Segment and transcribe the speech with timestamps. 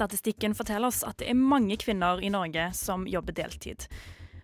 [0.00, 3.84] Statistikken forteller oss at det er mange kvinner i Norge som jobber deltid.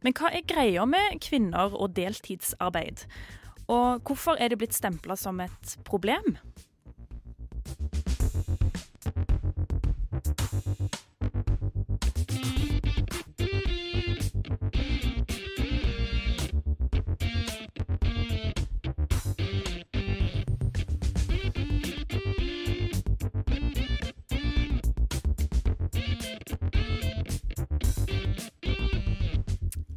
[0.05, 3.07] Men hva er greia med kvinner og deltidsarbeid?
[3.73, 6.37] Og hvorfor er det blitt stempla som et problem?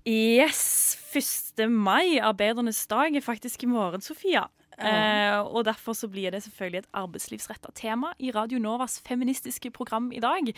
[0.10, 0.96] Yes!
[1.14, 1.68] 1.
[1.70, 4.48] mai, arbeidernes dag, er faktisk i morgen, Sofia.
[4.80, 10.08] Eh, og Derfor så blir det selvfølgelig et arbeidslivsretta tema i Radio Novas feministiske program
[10.16, 10.50] i dag.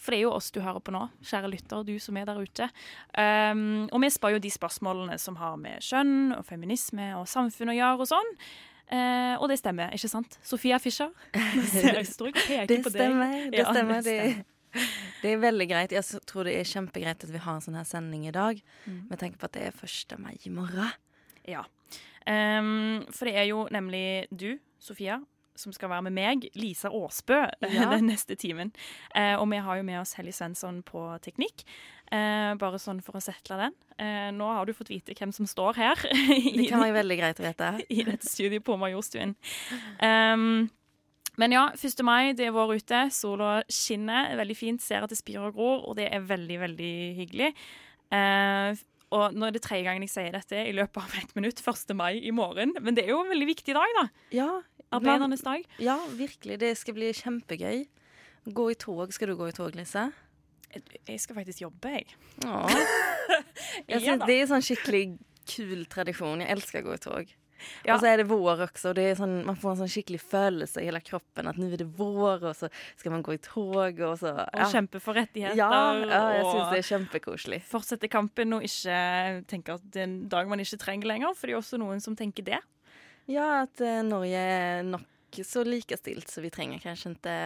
[0.00, 2.40] For det er jo oss du hører på nå, kjære lytter, du som er der
[2.40, 2.70] ute.
[3.18, 7.74] Um, og vi spør jo de spørsmålene som har med kjønn og feminisme og samfunn
[7.74, 8.32] å gjøre og sånn.
[8.86, 10.38] Eh, og det stemmer, ikke sant?
[10.46, 11.12] Sofia Fischer.
[11.36, 13.00] Nå ser jeg står peker Det på deg.
[13.02, 13.38] stemmer.
[13.52, 14.02] Det Ja, stemmer.
[14.06, 14.44] det Det,
[15.22, 15.94] det er veldig greit.
[15.96, 18.60] Jeg tror det er kjempegreit at vi har en sånn her sending i dag.
[18.86, 19.00] Mm.
[19.10, 20.18] Med tanke på at det er 1.
[20.22, 20.92] mai i morgen.
[21.46, 21.64] Ja.
[22.26, 25.20] Um, for det er jo nemlig du, Sofia,
[25.56, 27.38] som skal være med meg, Lisa Aasbø,
[27.72, 27.86] Ja.
[27.94, 28.72] den neste timen.
[29.16, 31.62] Uh, og vi har jo med oss Helly Svensson på teknikk.
[32.12, 33.76] uh, bare sånn for å settle den.
[33.96, 36.02] Uh, nå har du fått vite hvem som står her
[36.58, 37.70] Det kan være veldig greit å vite.
[37.96, 39.32] i dette studioet på Majorstuen.
[40.04, 40.66] Ehm,
[41.40, 42.02] men ja, 1.
[42.06, 43.00] mai, det er vår ute.
[43.12, 44.32] Sola skinner.
[44.40, 44.82] Veldig fint.
[44.84, 47.50] Ser at det spirer og gror, og det er veldig, veldig hyggelig.
[48.14, 48.84] Eh,
[49.16, 51.60] og nå er det tredje gangen jeg sier dette i løpet av ett minutt.
[51.62, 51.92] 1.
[51.98, 52.74] mai i morgen.
[52.80, 54.06] Men det er jo en veldig viktig dag, da.
[54.34, 54.48] Ja,
[54.96, 55.64] Arbeidernes dag.
[55.82, 56.60] ja, virkelig.
[56.62, 57.84] Det skal bli kjempegøy.
[58.54, 59.10] Gå i tog.
[59.14, 60.08] Skal du gå i tog, Lise?
[61.06, 62.06] Jeg skal faktisk jobbe, jeg.
[62.46, 62.66] Ja.
[63.88, 65.02] Jeg synes det er sånn skikkelig
[65.50, 66.42] kul tradisjon.
[66.42, 67.32] Jeg elsker å gå i tog.
[67.86, 67.94] Ja.
[67.94, 68.90] Og så er det vår også.
[68.90, 71.82] og Det sånn, man får en sånn skikkelig følelse i hele kroppen at nå er
[71.82, 75.58] det vår, og så skal man gå i tog, og så Og kjempe for rettigheter.
[75.58, 75.70] Ja,
[76.02, 77.60] ja jeg syns det er kjempekoselig.
[77.66, 81.36] fortsette kampen og ikke tenke at det er en dag man ikke trenger lenger.
[81.36, 82.60] For det er også noen som tenker det.
[83.26, 87.38] Ja, at uh, Norge er nok så likestilt, så vi trenger kanskje ikke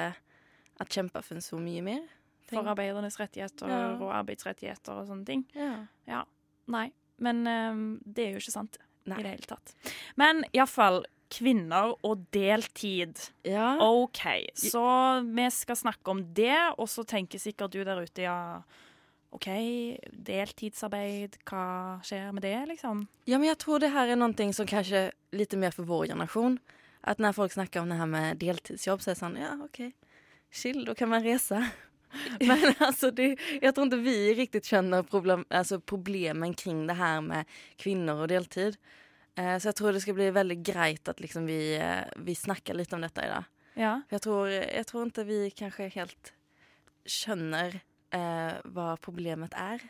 [0.80, 2.02] at kjempe for så mye mer.
[2.50, 3.80] For arbeidernes rettigheter Ja.
[3.94, 5.44] og arbeidsrettigheter og sånne ting.
[5.54, 5.86] Ja.
[6.08, 6.24] Ja.
[6.66, 6.90] Nei.
[7.20, 8.78] Men um, det er jo ikke sant
[9.10, 9.20] Nei.
[9.20, 9.74] i det hele tatt.
[10.20, 13.18] Men iallfall kvinner og deltid.
[13.46, 13.76] ja.
[13.78, 14.22] OK,
[14.58, 14.84] så
[15.22, 18.62] vi skal snakke om det, og så tenker sikkert du der ute, ja
[19.30, 19.46] OK,
[20.26, 23.04] deltidsarbeid, hva skjer med det, liksom?
[23.30, 26.08] Ja, men jeg tror det her er noe som kanskje litt lite mer for vår
[26.10, 26.58] generation.
[27.06, 29.78] At når folk snakker om det her med deltidsjobb så er det sånn ja OK,
[30.50, 31.62] chill, da kan man resa.
[32.48, 37.22] Men alltså det, jeg tror ikke vi riktig skjønner problem, altså, problemen kring det her
[37.22, 37.46] med
[37.80, 38.76] kvinner og deltid.
[39.40, 42.76] Eh, så jeg tror det skal bli veldig greit at liksom vi, eh, vi snakker
[42.76, 43.48] litt om dette i dag.
[43.78, 43.94] Ja.
[44.10, 46.34] Jeg, tror, jeg, tror ikke vi kanskje helt
[47.08, 47.78] skjønner
[48.16, 49.82] eh, hva problemet er.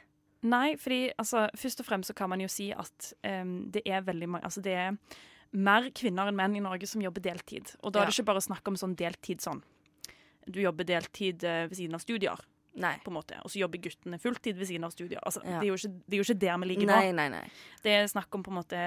[0.47, 4.07] Nei, fordi altså, først og fremst så kan man jo si at um, det er
[4.07, 4.95] veldig mange Altså det er
[5.53, 7.75] mer kvinner enn menn i Norge som jobber deltid.
[7.83, 9.61] Og da er det ikke bare snakk om sånn deltid sånn.
[10.49, 12.41] Du jobber deltid eh, ved siden av studier,
[12.81, 12.95] Nei.
[13.05, 13.39] på en måte.
[13.45, 15.21] Og så jobber guttene fulltid ved siden av studier.
[15.27, 15.59] Altså, Ja.
[15.61, 17.29] det, er jo ikke, det er jo ikke der vi ligger Nei, nå.
[17.37, 17.45] nei.
[17.85, 18.79] Det er snakk om på en måte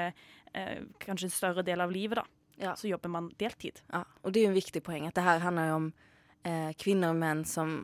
[0.54, 2.26] eh, kanskje en større del av livet, da.
[2.62, 2.76] Ja.
[2.78, 3.82] Så jobber man deltid.
[3.92, 5.88] Ja, Og det er jo en viktig poeng at det her handler jo om
[6.46, 7.80] eh, kvinner og menn som,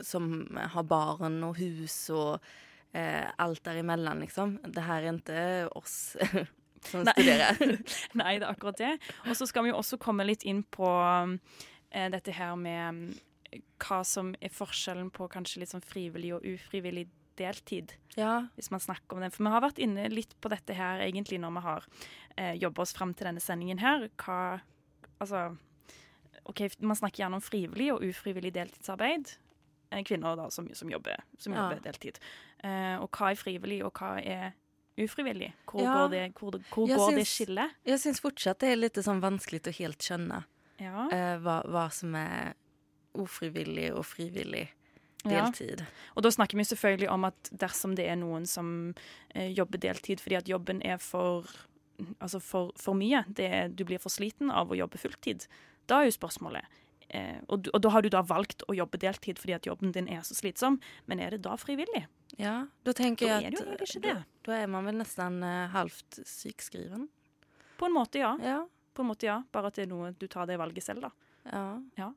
[0.00, 0.26] som
[0.56, 2.38] har barn og hus og
[2.92, 4.58] eh, alt derimellom, liksom.
[4.68, 6.16] Det her er ikke oss
[6.90, 7.12] som nei.
[7.16, 7.56] studerar.
[8.20, 8.92] Nei, det er akkurat det.
[9.28, 10.88] Og så skal vi jo også komme litt inn på
[11.92, 13.16] eh, dette her med
[13.82, 17.08] hva som er forskjellen på kanskje litt sånn frivillig og ufrivillig
[17.40, 19.32] deltid, Ja, hvis man snakker om det.
[19.32, 21.86] For vi har vært inne litt på dette her egentlig når vi har
[22.36, 24.08] eh, jobba oss fram til denne sendingen her.
[24.20, 24.60] Hva
[25.20, 25.56] Altså
[26.48, 29.34] OK, man snakker gjerne om frivillig og ufrivillig deltidsarbeid.
[29.92, 31.66] Eh, Kvinner da som, som, jobber, som Ja.
[31.68, 32.18] jobber deltid.
[32.64, 34.52] Eh, og hva er frivillig, og hva er
[34.98, 35.52] ufrivillig?
[35.66, 35.92] Hvor Ja.
[35.94, 37.70] går det, hvor, hvor Jeg syns, det skillet?
[37.86, 40.44] Jeg syns fortsatt det er litt sånn vanskelig å helt skjønne
[40.80, 41.08] Ja.
[41.12, 42.54] eh, hva, hva som är
[43.14, 44.68] ofrivillig og frivillig
[45.24, 45.44] Ja.
[45.44, 45.82] deltid.
[46.16, 48.94] Og da snakker vi selvfølgelig om at dersom det er noen som
[49.34, 51.44] eh, jobber deltid fordi at jobben er for,
[52.20, 55.44] altså for, for mye, det er, du blir for sliten av å jobbe fulltid,
[55.86, 56.64] da er jo spørsmålet
[57.10, 60.08] eh, og, og da har du da valgt å jobbe deltid fordi at jobben din
[60.08, 62.06] er så slitsom, men er det da frivillig?
[62.38, 64.16] Ja, da tenker da jeg at er det.
[64.46, 67.08] då är man vel nesten eh, halvt sykskriven.
[67.76, 68.38] På en måte, ja.
[68.42, 68.66] Ja.
[68.94, 69.42] På en måte, ja.
[69.52, 71.10] Bare at det er noe du tar det valget selv, da.
[71.52, 71.82] ja.
[71.96, 72.12] Ja.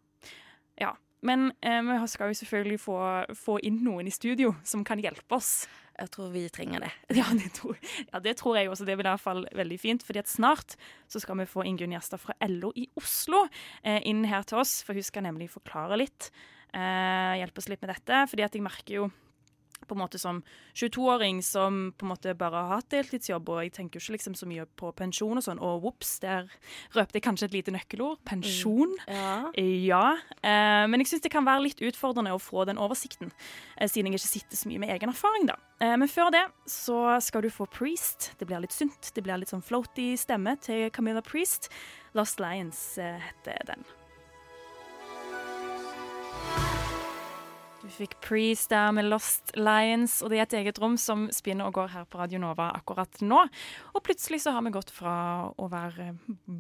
[1.24, 2.98] Men eh, vi skal jo selvfølgelig få,
[3.38, 5.66] få inn noen i studio som kan hjelpe oss.
[5.94, 6.92] Jeg tror vi trenger det.
[7.20, 7.78] Ja, det tror,
[8.10, 8.86] ja, det tror jeg også.
[8.86, 10.04] Det blir i hvert fall veldig fint.
[10.04, 10.76] fordi at snart
[11.08, 13.46] så skal vi få Ingunn Gjerstad fra LO i Oslo
[13.84, 14.82] eh, inn her til oss.
[14.84, 16.32] For hun skal nemlig forklare litt.
[16.74, 18.26] Eh, hjelpe oss litt med dette.
[18.28, 19.12] fordi at jeg merker jo
[19.88, 20.42] på en måte som
[20.74, 24.38] 22-åring som på en måte bare har hatt deltidsjobb, og jeg tenker jo ikke liksom
[24.40, 26.50] så mye på pensjon og sånn, og vops, der
[26.96, 28.22] røpte jeg kanskje et lite nøkkelord.
[28.28, 28.96] Pensjon.
[29.08, 29.52] Ja.
[29.58, 30.06] Ja,
[30.42, 33.32] eh, men jeg syns det kan være litt utfordrende å få den oversikten,
[33.78, 35.60] eh, siden jeg ikke sitter så mye med egen erfaring, da.
[35.80, 38.32] Eh, men før det så skal du få Priest.
[38.40, 39.12] Det blir litt sunt.
[39.16, 41.70] Det blir litt sånn floaty stemme til Camilla Priest.
[42.14, 43.84] Lost Lions eh, heter den.
[47.84, 51.68] Du fikk Priest der med Lost Lions, og det er et eget rom som spinner
[51.68, 53.42] og går her på Radio Nova akkurat nå.
[53.92, 55.16] Og plutselig så har vi gått fra
[55.60, 56.14] å være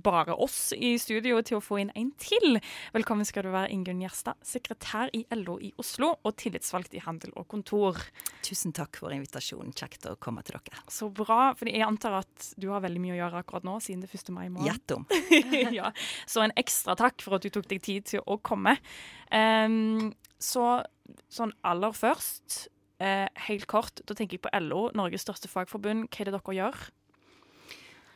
[0.04, 2.60] bare oss i studio til å få inn en til.
[2.92, 7.32] Velkommen skal du være, Ingunn Gjerstad, sekretær i LO i Oslo og tillitsvalgt i Handel
[7.40, 8.02] og Kontor.
[8.44, 9.72] Tusen takk for invitasjonen.
[9.80, 10.84] Kjekt å komme til dere.
[10.92, 14.04] Så bra, for jeg antar at du har veldig mye å gjøre akkurat nå, siden
[14.04, 14.34] det er 1.
[14.36, 14.68] mai morgen.
[14.74, 15.08] Gjett om.
[15.80, 15.96] ja.
[16.28, 18.76] Så en ekstra takk for at du tok deg tid til å komme.
[19.32, 20.12] Um,
[20.44, 20.84] så
[21.34, 22.68] sånn aller først,
[23.04, 26.10] eh, helt kort, da tenker jeg på LO, Norges største fagforbund.
[26.10, 26.84] Hva er det dere gjør?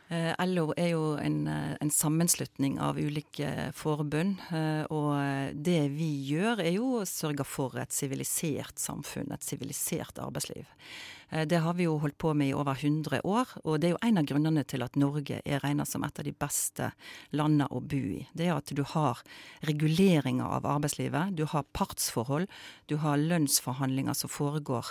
[0.08, 4.40] Eh, LO er jo en, eh, en sammenslutning av ulike forbund.
[4.52, 10.14] eh, Og det vi gjør, er jo å sørge for et sivilisert samfunn, et sivilisert
[10.14, 10.64] arbeidsliv.
[11.30, 13.98] Det har vi jo holdt på med i over 100 år, og det er jo
[14.02, 16.90] en av grunnene til at Norge er regna som et av de beste
[17.32, 18.26] landene å bo i.
[18.34, 19.20] Det er at du har
[19.62, 22.48] reguleringer av arbeidslivet, du har partsforhold,
[22.86, 24.86] du har lønnsforhandlinger som foregår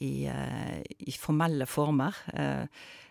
[0.00, 2.14] i, i formelle former.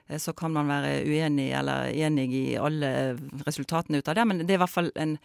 [0.07, 4.46] Eh, Så kan man være uenig eller enig i alle resultatene ut av det, men
[4.46, 5.18] det er i hvert fall en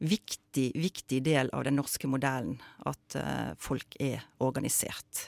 [0.00, 2.56] viktig, viktig del av den norske modellen
[2.88, 5.26] at eh, folk er organisert.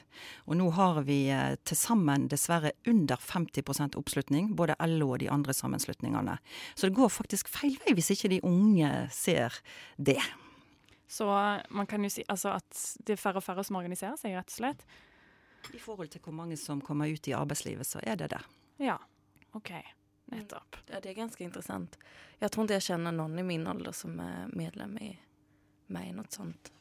[0.49, 5.29] Og nå har vi uh, til sammen dessverre under 50% oppslutning, både LO og de
[5.33, 6.39] andre sammenslutningene.
[6.75, 9.61] Så det går faktisk feil vei hvis ikke de unge ser
[9.99, 10.21] det.
[11.11, 11.27] Så
[11.69, 14.49] man kan jo si altså, at det er færre og færre som organiserer seg, rett
[14.49, 14.87] og slett.
[15.77, 18.41] I forhold til hvor mange som kommer ut i arbeidslivet, så er det det.
[18.81, 18.99] Ja,
[19.53, 19.73] OK.
[20.33, 20.77] Nettopp.
[20.89, 21.99] Ja, det er ganske interessant.
[22.41, 25.11] Jeg tror ikke jeg kjenner noen i min alder som er medlem i,
[25.93, 26.73] meg, noe sånt.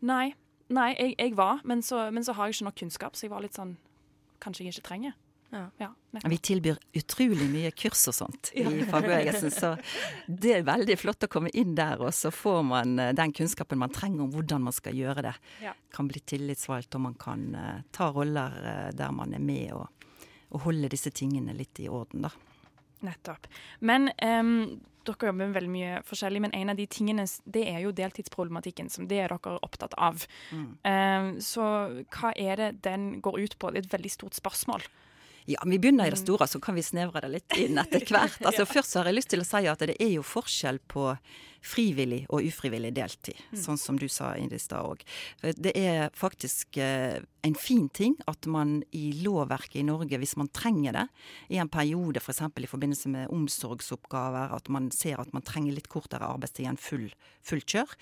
[0.00, 0.32] Nei,
[0.72, 3.34] nei jeg, jeg var, men så, men så har jeg ikke nok kunnskap, så jeg
[3.34, 3.76] var litt sånn
[4.38, 5.14] Kanskje jeg ikke trenger.
[5.50, 5.64] Ja.
[5.80, 6.20] Ja.
[6.24, 9.70] Vi tilbyr utrolig mye kurs og sånt i fagbevegelsen, så
[10.28, 13.80] det er veldig flott å komme inn der, og så får man eh, den kunnskapen
[13.80, 15.34] man trenger om hvordan man skal gjøre det.
[15.64, 15.72] Ja.
[15.94, 19.88] Kan bli tillitsvalgt, og man kan eh, ta roller eh, der man er med og,
[20.50, 22.32] og holde disse tingene litt i orden, da.
[23.04, 23.46] Nettopp.
[23.84, 27.82] Men um, dere jobber med veldig mye forskjellig, men en av de tingene det er
[27.84, 30.24] jo deltidsproblematikken, som det er dere opptatt av.
[30.52, 31.66] Em, så
[32.14, 33.70] hva er det den går ut på?
[33.72, 34.84] Det er et veldig stort spørsmål.
[35.48, 38.36] Ja, vi begynner i det store, så kan vi snevre det litt inn etter hvert.
[38.48, 41.14] Altså, Først så har jeg lyst til å si at det er jo forskjell på
[41.64, 45.02] frivillig og ufrivillig deltid, sånn som du sa i stad òg.
[45.40, 50.50] Det er faktisk eh, en fin ting at man i lovverket i Norge, hvis man
[50.54, 51.04] trenger det,
[51.54, 52.42] i en periode f.eks.
[52.48, 56.80] For i forbindelse med omsorgsoppgaver, at man ser at man trenger litt kortere arbeidstid enn
[56.80, 57.06] full,
[57.46, 57.94] full kjør,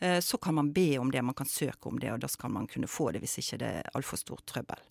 [0.00, 2.52] eh, så kan man be om det, man kan søke om det, og da skal
[2.54, 4.82] man kunne få det hvis ikke det er altfor stort trøbbel.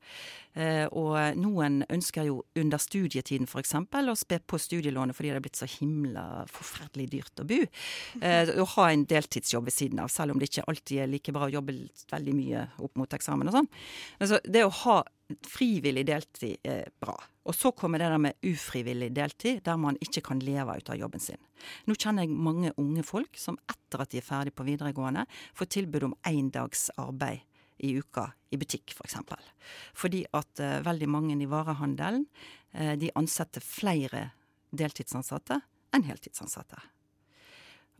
[0.59, 3.75] Eh, og noen ønsker jo under studietiden f.eks.
[3.75, 7.59] å spe på studielånet fordi det er blitt så himla forferdelig dyrt å bo.
[8.21, 11.33] Eh, å ha en deltidsjobb ved siden av, selv om det ikke alltid er like
[11.35, 11.75] bra å jobbe
[12.11, 13.71] veldig mye opp mot eksamen og sånn.
[14.19, 14.99] Altså, det å ha
[15.45, 17.15] frivillig deltid er bra.
[17.49, 20.97] Og så kommer det der med ufrivillig deltid, der man ikke kan leve ut av
[20.97, 21.39] jobben sin.
[21.85, 25.25] Nå kjenner jeg mange unge folk som etter at de er ferdig på videregående,
[25.57, 27.45] får tilbud om én dags arbeid
[27.85, 28.97] i uka i butikk, f.eks.
[28.97, 29.49] For eksempel.
[29.97, 32.25] Fordi at uh, veldig mange i varehandelen
[32.75, 34.29] uh, de ansetter flere
[34.75, 35.61] deltidsansatte
[35.95, 36.81] enn heltidsansatte.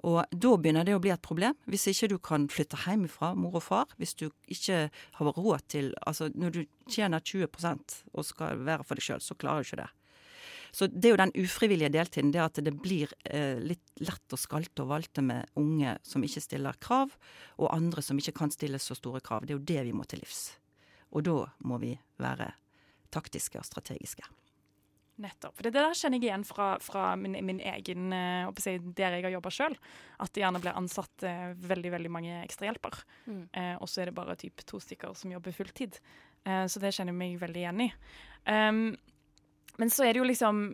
[0.07, 3.57] Og da begynner det å bli et problem, hvis ikke du kan flytte hjemmefra, mor
[3.59, 3.89] og far.
[3.99, 4.87] Hvis du ikke
[5.19, 9.35] har råd til Altså, når du tjener 20% og skal være for deg sjøl, så
[9.35, 9.89] klarer du ikke det.
[10.71, 14.39] Så det er jo den ufrivillige deltiden, det at det blir eh, litt lett å
[14.39, 17.15] skalte og valte med unge som ikke stiller krav,
[17.57, 19.47] og andre som ikke kan stille så store krav.
[19.47, 20.51] Det er jo det vi må til livs.
[21.09, 22.51] Og da må vi være
[23.09, 24.27] taktiske og strategiske.
[25.19, 25.57] Nettopp.
[25.57, 29.17] For det, det der kjenner jeg igjen fra, fra min, min egen eh, jeg, Der
[29.17, 29.75] jeg har jobba sjøl.
[30.23, 33.01] At det gjerne blir ansatt eh, veldig veldig mange ekstrahjelper.
[33.27, 33.43] Mm.
[33.51, 35.99] Eh, og så er det bare typ to stykker som jobber fulltid.
[36.47, 37.89] Eh, så det kjenner jeg meg veldig igjen i.
[38.47, 38.85] Um,
[39.79, 40.69] men så er det jo liksom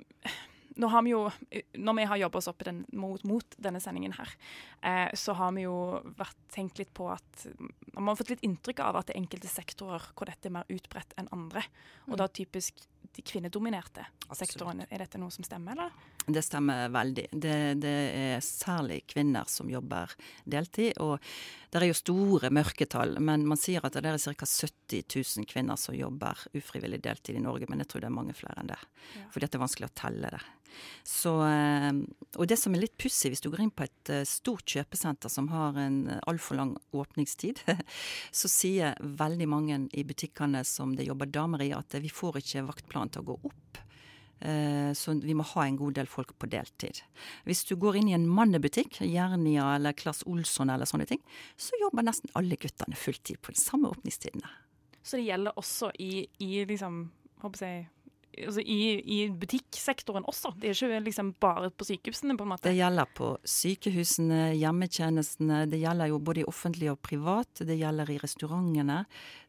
[0.76, 1.32] nå har vi jo,
[1.74, 4.32] Når vi har jobba oss opp den, mot, mot, denne sendingen her,
[4.84, 5.76] eh, så har vi jo
[6.20, 7.46] vært, tenkt litt på at
[7.94, 10.68] Man har fått litt inntrykk av at det er enkelte sektorer hvor dette er mer
[10.72, 11.64] utbredt enn andre.
[12.10, 12.84] Og da typisk
[13.16, 14.88] de kvinnedominerte sektorene.
[14.92, 16.15] Er dette noe som stemmer, eller?
[16.26, 17.28] Det stemmer veldig.
[17.32, 20.14] Det, det, er særlig kvinner som jobber
[20.44, 20.98] deltid.
[21.04, 21.20] Og
[21.70, 24.48] det er jo store mørketall, men man sier at det er ca.
[24.50, 27.70] 70 000 kvinner som jobber ufrivillig deltid i Norge.
[27.70, 28.82] Men jeg tror det er mange flere enn det.
[29.16, 29.26] Ja.
[29.34, 30.44] Fordi det er vanskelig å telle det.
[31.04, 31.92] Så, eh,
[32.36, 35.32] og det som er litt pussig, hvis du går inn på et eh, stort kjøpesenter
[35.32, 37.62] som har en altfor lang åpningstid,
[38.40, 42.68] så sier veldig mange i butikkene som det jobber damer i, at vi får ikke
[42.72, 43.85] vaktplanen til å gå opp.
[44.40, 47.02] Eh, så vi må ha en god del folk på deltid.
[47.48, 51.24] Hvis du går inn i en mannebutikk, Jernia eller Claes Olsson eller sånne ting,
[51.58, 54.52] så jobber nesten alle guttene fulltid på de samme åpningstidene.
[55.06, 57.06] Så det gjelder også i, i liksom,
[57.44, 57.86] håper jeg,
[58.44, 60.54] altså i, i butikksektoren også?
[60.60, 62.36] Det er ikke liksom bare på sykehusene?
[62.38, 62.68] på en måte?
[62.70, 65.64] Det gjelder på sykehusene, hjemmetjenestene.
[65.72, 67.64] Det gjelder jo både i offentlig og privat.
[67.66, 69.02] Det gjelder i restaurantene.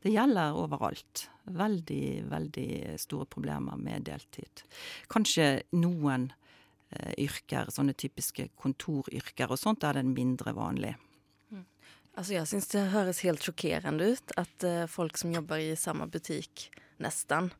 [0.03, 1.27] Det gjelder overalt.
[1.57, 2.71] Veldig, veldig
[3.03, 4.65] store problemer med deltid.
[5.13, 6.31] Kanskje noen
[6.91, 10.97] eh, yrker, sånne typiske kontoryrker og sånt, er det mindre vanlig.
[12.17, 16.07] Altså jeg syns det høres helt sjokkerende ut at eh, folk som jobber i samme
[16.09, 16.71] butikk,
[17.03, 17.51] nesten,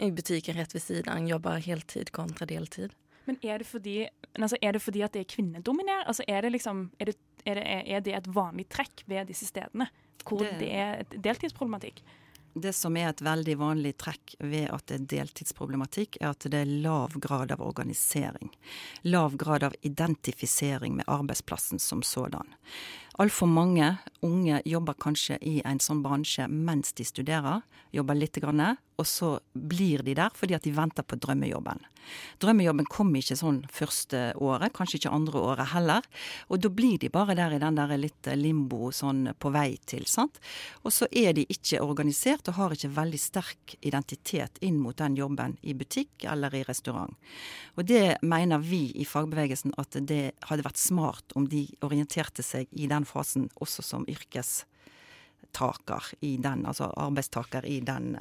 [0.00, 2.94] i butikken rett ved siden, jobber heltid kontra deltid.
[3.24, 6.08] Men er det fordi, altså, er det fordi at det er kvinnedominert?
[6.10, 9.46] Altså, er, det liksom, er, det, er, det, er det et vanlig trekk ved disse
[9.46, 9.88] stedene?
[10.26, 12.02] Hvor det er deltidsproblematikk?
[12.54, 16.58] Det som er et veldig vanlig trekk ved at det er deltidsproblematikk, er at det
[16.58, 18.50] er lav grad av organisering.
[19.08, 22.52] Lav grad av identifisering med arbeidsplassen som sådan.
[23.20, 27.60] Altfor mange unge jobber kanskje i en sånn bransje mens de studerer,
[27.92, 28.38] jobber litt,
[29.02, 31.82] og så blir de der fordi at de venter på drømmejobben.
[32.42, 36.06] Drømmejobben kommer ikke sånn første året, kanskje ikke andre året heller.
[36.50, 40.06] Og da blir de bare der i den der litt limbo sånn på vei til,
[40.10, 40.40] sant.
[40.82, 45.16] Og så er de ikke organisert og har ikke veldig sterk identitet inn mot den
[45.18, 47.14] jobben i butikk eller i restaurant.
[47.78, 52.68] Og det mener vi i fagbevegelsen at det hadde vært smart om de orienterte seg
[52.72, 58.16] i den fasen også som yrkestaker i den, altså arbeidstaker i den,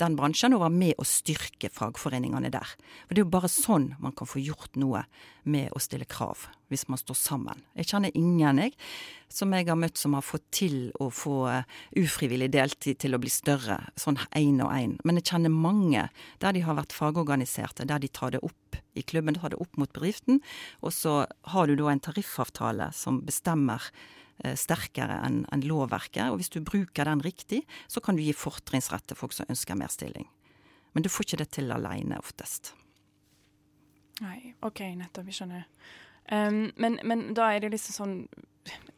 [0.00, 2.76] den bransjen, og var med å styrke fagforeningene der.
[3.06, 5.04] For det er jo bare sånn man kan få gjort noe
[5.46, 7.62] med å stille krav, hvis man står sammen.
[7.78, 8.74] Jeg kjenner ingen, jeg,
[9.30, 11.68] som jeg har møtt som har fått til å få eh,
[12.02, 14.96] ufrivillig deltid til å bli større, sånn én og én.
[15.06, 16.08] Men jeg kjenner mange
[16.42, 19.76] der de har vært fagorganiserte, der de tar det opp i klubben, tar det opp
[19.78, 20.40] mot bedriften,
[20.80, 23.90] og så har du da en tariffavtale som bestemmer
[24.58, 26.30] sterkere enn lovverket.
[26.30, 29.78] Og hvis du bruker den riktig, så kan du gi fortrinnsrett til folk som ønsker
[29.78, 30.28] mer stilling.
[30.94, 32.74] Men du får ikke det til alene oftest.
[34.24, 35.26] Nei, OK, nettopp.
[35.28, 35.66] Vi skjønner.
[36.32, 38.14] Um, men, men da er det liksom sånn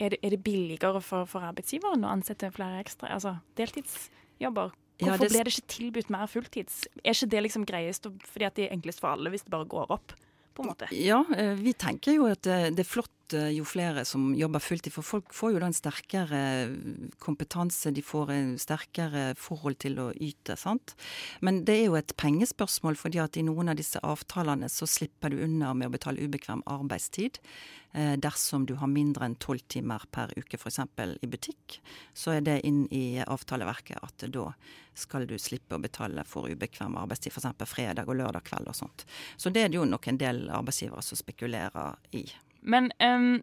[0.01, 4.71] Er det, er det billigere for, for arbeidsgiveren å ansette flere ekstra altså deltidsjobber?
[4.99, 6.79] Ja, Hvorfor det- ble det ikke tilbudt mer fulltids?
[7.05, 9.69] Er ikke det liksom greiest fordi at det er enklest for alle hvis det bare
[9.69, 10.15] går opp?
[10.59, 10.89] på en måte?
[10.91, 14.63] Ja, eh, vi tenker jo at eh, det er flott eh, jo flere som jobber
[14.63, 16.43] fulltid, for folk får jo da en sterkere
[17.23, 20.95] kompetanse, de får en sterkere forhold til å yte, sant.
[21.45, 25.35] Men det er jo et pengespørsmål, fordi at i noen av disse avtalene så slipper
[25.35, 27.41] du unna med å betale ubekvem arbeidstid.
[27.93, 30.81] Eh, Dersom du har mindre enn tolv timer per uke, f.eks.
[31.23, 31.79] i butikk,
[32.13, 34.51] så er det inn i avtaleverket at da
[34.99, 37.65] skal du slippe å betale for ubekvem arbeidstid, f.eks.
[37.71, 39.07] fredag og lørdag kveld og sånt.
[39.37, 42.27] Så det er det jo nok en del arbeidsgivere som spekulerer i.
[42.61, 43.39] Men um,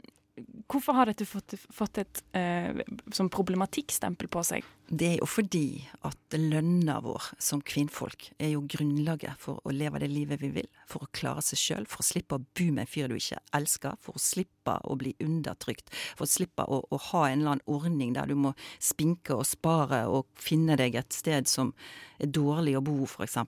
[0.67, 4.65] hvorfor har dette fått, fått et uh, problematikkstempel på seg?
[4.85, 10.01] Det er jo fordi at lønna vår som kvinnfolk er jo grunnlaget for å leve
[10.03, 10.67] det livet vi vil.
[10.91, 13.39] For å klare seg sjøl, for å slippe å bo med en fyr du ikke
[13.57, 13.95] elsker.
[14.03, 15.89] For å slippe å bli undertrykt.
[16.17, 19.47] For å slippe å, å ha en eller annen ordning der du må spinke og
[19.49, 21.73] spare og finne deg et sted som
[22.19, 23.39] er dårlig å bo, f.eks.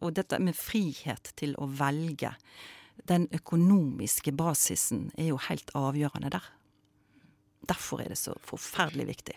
[0.00, 2.32] Og dette med frihet til å velge.
[3.08, 6.48] Den økonomiske basisen er jo helt avgjørende der.
[7.68, 9.36] Derfor er det så forferdelig viktig.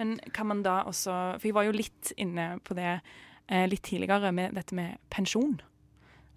[0.00, 3.00] Men kan man da også For jeg var jo litt inne på det
[3.48, 5.58] eh, litt tidligere med dette med pensjon.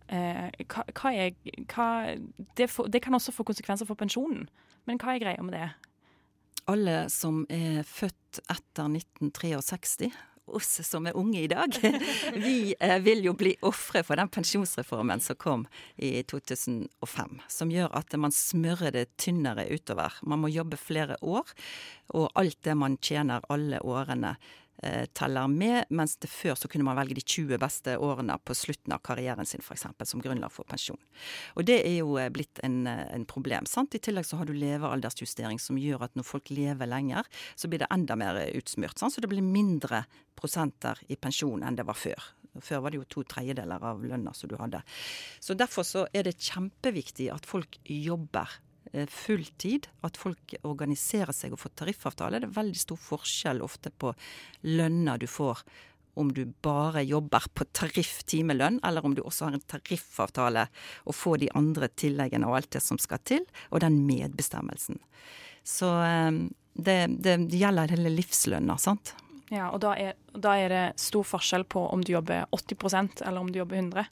[0.08, 1.32] Eh, hva, hva er
[1.72, 1.88] hva,
[2.58, 4.50] det, for, det kan også få konsekvenser for pensjonen,
[4.86, 5.70] men hva er greia med det?
[6.70, 10.12] Alle som er født etter 1963
[10.56, 11.76] oss som er unge i dag,
[12.46, 17.40] vi eh, vil jo bli ofre for den pensjonsreformen som kom i 2005.
[17.50, 20.16] Som gjør at man smører det tynnere utover.
[20.24, 21.50] Man må jobbe flere år,
[22.14, 24.36] og alt det man tjener alle årene
[25.16, 28.94] teller med, mens det før så kunne man velge de 20 beste årene på slutten
[28.96, 29.86] av karrieren sin f.eks.
[30.10, 31.00] som grunnlag for pensjon.
[31.58, 33.68] Og det er jo eh, blitt en, eh, en problem.
[33.70, 33.96] sant?
[33.96, 37.84] I tillegg så har du levealdersjustering som gjør at når folk lever lenger, så blir
[37.84, 39.00] det enda mer utsmurt.
[39.00, 39.16] sant?
[39.16, 40.06] Så det blir mindre
[40.40, 42.34] prosenter i pensjon enn det var før.
[42.62, 44.84] Før var det jo to tredjedeler av lønna som du hadde.
[45.42, 48.73] Så derfor så er det kjempeviktig at folk jobber eh,
[49.10, 52.42] fulltid, at folk organiserer seg og får tariffavtale.
[52.42, 54.14] Det er veldig stor forskjell ofte på
[54.70, 55.64] lønna du får
[56.14, 60.68] om du bare jobber på tariff-timelønn, eller om du også har en tariffavtale
[61.10, 65.00] og får de andre tilleggene og alt det som skal til, og den medbestemmelsen.
[65.66, 66.32] Så eh,
[66.74, 69.16] det, det gjelder hele livslønna, sant.
[69.54, 73.42] Ja, og da er, da er det stor forskjell på om du jobber 80% eller
[73.42, 74.06] om du jobber 100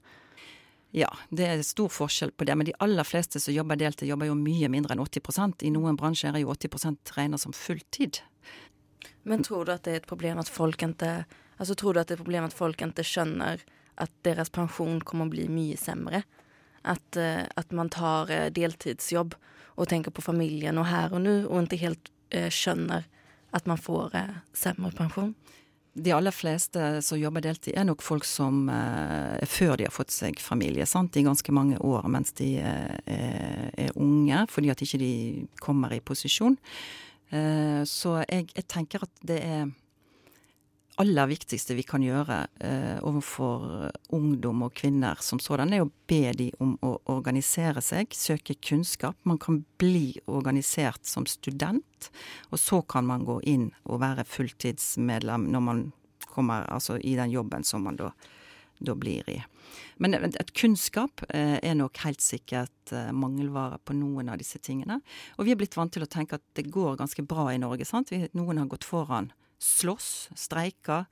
[0.91, 4.27] Ja, det er stor forskjell på det, men de aller fleste som jobber deltid, jobber
[4.27, 8.19] jo mye mindre enn 80% I noen bransjer er jo 80% regna som fulltid.
[9.24, 11.24] Men tror du at det er et problem at folk ikke
[11.62, 13.62] Altså tror du at det er et problem at folk ikke skjønner
[14.01, 16.24] at deres pensjon kommer å bli mye sämre?
[16.81, 19.36] At, eh, at man tar eh, deltidsjobb
[19.77, 23.05] og tenker på familien og her og nå, og ikke helt eh, skjønner
[23.53, 24.17] at man får
[24.57, 25.36] sämre pensjon?
[25.93, 30.13] De aller fleste som jobber deltid, er nok folk som eh, før de har fått
[30.15, 31.17] seg familie, sant?
[31.19, 35.13] i ganske mange år mens de eh, er, er unge, fordi at ikke de
[35.60, 36.55] kommer i posisjon.
[37.36, 39.67] Eh, så jeg, jeg tenker at det er
[41.01, 46.34] aller viktigste vi kan gjøre eh, overfor ungdom og kvinner som sådan, er å be
[46.38, 49.17] de om å organisere seg, søke kunnskap.
[49.27, 52.12] Man kan bli organisert som student,
[52.51, 55.88] og så kan man gå inn og være fulltidsmedlem når man
[56.31, 58.12] kommer altså, i den jobben som man da,
[58.79, 59.41] da blir i.
[60.01, 65.00] Men et, kunnskap eh, er nok helt sikkert eh, mangelvare på noen av disse tingene.
[65.38, 67.88] Og vi er blitt vant til å tenke at det går ganske bra i Norge.
[67.88, 68.13] sant?
[68.13, 69.31] Vi, noen har gått foran
[69.62, 71.06] slåss, streika,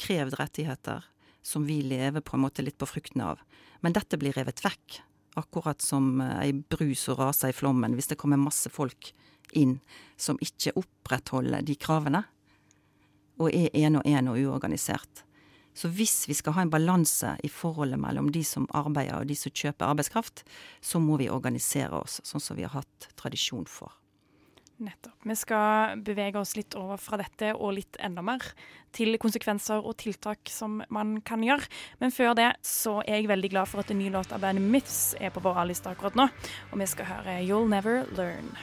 [0.00, 1.04] krevd rettigheter
[1.44, 3.42] som vi lever på en måte litt på frukten av.
[3.84, 5.02] Men dette blir revet vekk.
[5.36, 7.96] Akkurat som eh, ei bru som raser i flommen.
[7.98, 9.12] Hvis det kommer masse folk
[9.52, 9.78] inn
[10.16, 12.24] som ikke opprettholder de kravene,
[13.42, 15.24] og er en og en og uorganisert.
[15.74, 19.36] Så hvis vi skal ha en balanse i forholdet mellom de som arbeider og de
[19.38, 20.44] som kjøper arbeidskraft,
[20.80, 23.90] så må vi organisere oss sånn som vi har hatt tradisjon for.
[24.82, 25.14] Nettopp.
[25.22, 28.42] Vi skal bevege oss litt over fra dette og litt enda mer
[28.94, 31.70] til konsekvenser og tiltak som man kan gjøre.
[32.02, 34.66] Men før det så er jeg veldig glad for at en ny låt av bandet
[34.66, 36.28] Myths er på vår A-liste akkurat nå.
[36.72, 38.54] Og vi skal høre You'll Never Learn.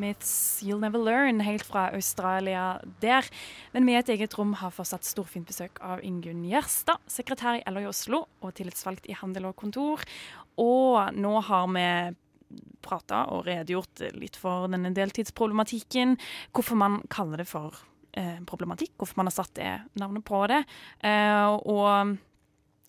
[0.00, 3.26] Myths You'll Never Learn, helt fra Australia der.
[3.74, 7.64] Men vi i et eget rom har fortsatt storfint besøk av Ingunn Gjerstad, sekretær i
[7.70, 10.04] LO i Oslo og tillitsvalgt i Handel og Kontor.
[10.60, 11.86] Og nå har vi
[12.84, 16.16] prata og redegjort litt for denne deltidsproblematikken.
[16.56, 17.76] Hvorfor man kaller det for
[18.16, 19.70] eh, problematikk, hvorfor man har satt det
[20.00, 20.62] navnet på det.
[21.06, 22.16] Eh, og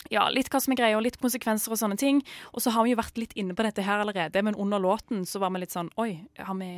[0.09, 2.21] ja, litt hva som er greia, og litt konsekvenser og sånne ting.
[2.55, 5.25] Og så har vi jo vært litt inne på dette her allerede, men under låten
[5.29, 6.71] så var vi litt sånn Oi, vi,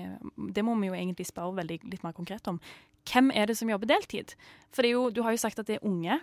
[0.55, 2.59] det må vi jo egentlig spørre veldig, litt mer konkret om.
[3.09, 4.35] Hvem er det som jobber deltid?
[4.75, 6.19] For jo, du har jo sagt at det er unge,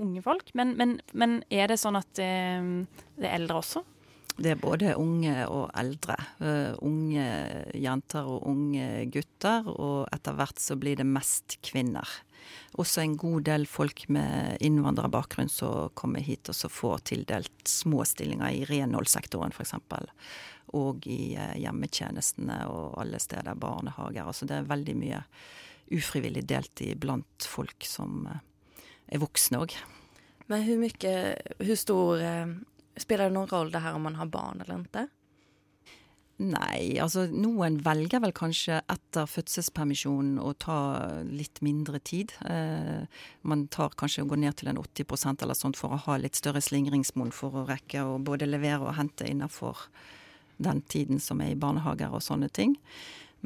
[0.00, 2.72] unge folk, men, men, men er det sånn at eh,
[3.16, 3.84] det er eldre også?
[4.36, 6.16] Det er både unge og eldre.
[6.42, 7.24] Uh, unge
[7.72, 12.10] jenter og unge gutter, og etter hvert så blir det mest kvinner.
[12.76, 18.04] Også en god del folk med innvandrerbakgrunn som kommer hit og så får tildelt små
[18.06, 19.74] stillinger i renholdssektoren f.eks.
[20.76, 24.28] Og i uh, hjemmetjenestene og alle steder, barnehager.
[24.28, 25.24] Altså det er veldig mye
[25.96, 28.40] ufrivillig deltid blant folk som uh,
[29.08, 29.80] er voksne òg.
[30.52, 31.18] Men hvor mye,
[31.56, 32.26] hvor stor
[32.96, 35.06] Spiller det noen rolle det her om man har barn eller ikke?
[36.36, 40.78] Nei, altså noen velger vel kanskje etter fødselspermisjonen å ta
[41.24, 42.34] litt mindre tid.
[42.44, 43.08] Eh,
[43.48, 46.36] man tar kanskje å gå ned til en 80% eller sånt for å ha litt
[46.36, 49.86] større slingringsmonn for å rekke å både levere og hente innenfor
[50.60, 52.76] den tiden som er i barnehager og sånne ting.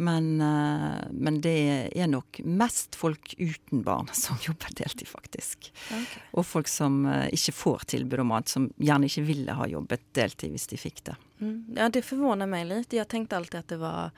[0.00, 5.68] Men, eh, men, det er nok mest folk uten barn som jobber deltid, faktisk.
[5.90, 6.22] Okay.
[6.32, 10.06] Og folk som eh, ikke får tilbud om annet, som gjerne ikke ville ha jobbet
[10.16, 11.18] deltid hvis de fikk det.
[11.42, 11.58] Mm.
[11.76, 12.96] Ja, det forvåner meg litt.
[12.96, 14.16] Jeg tenkte alltid at det var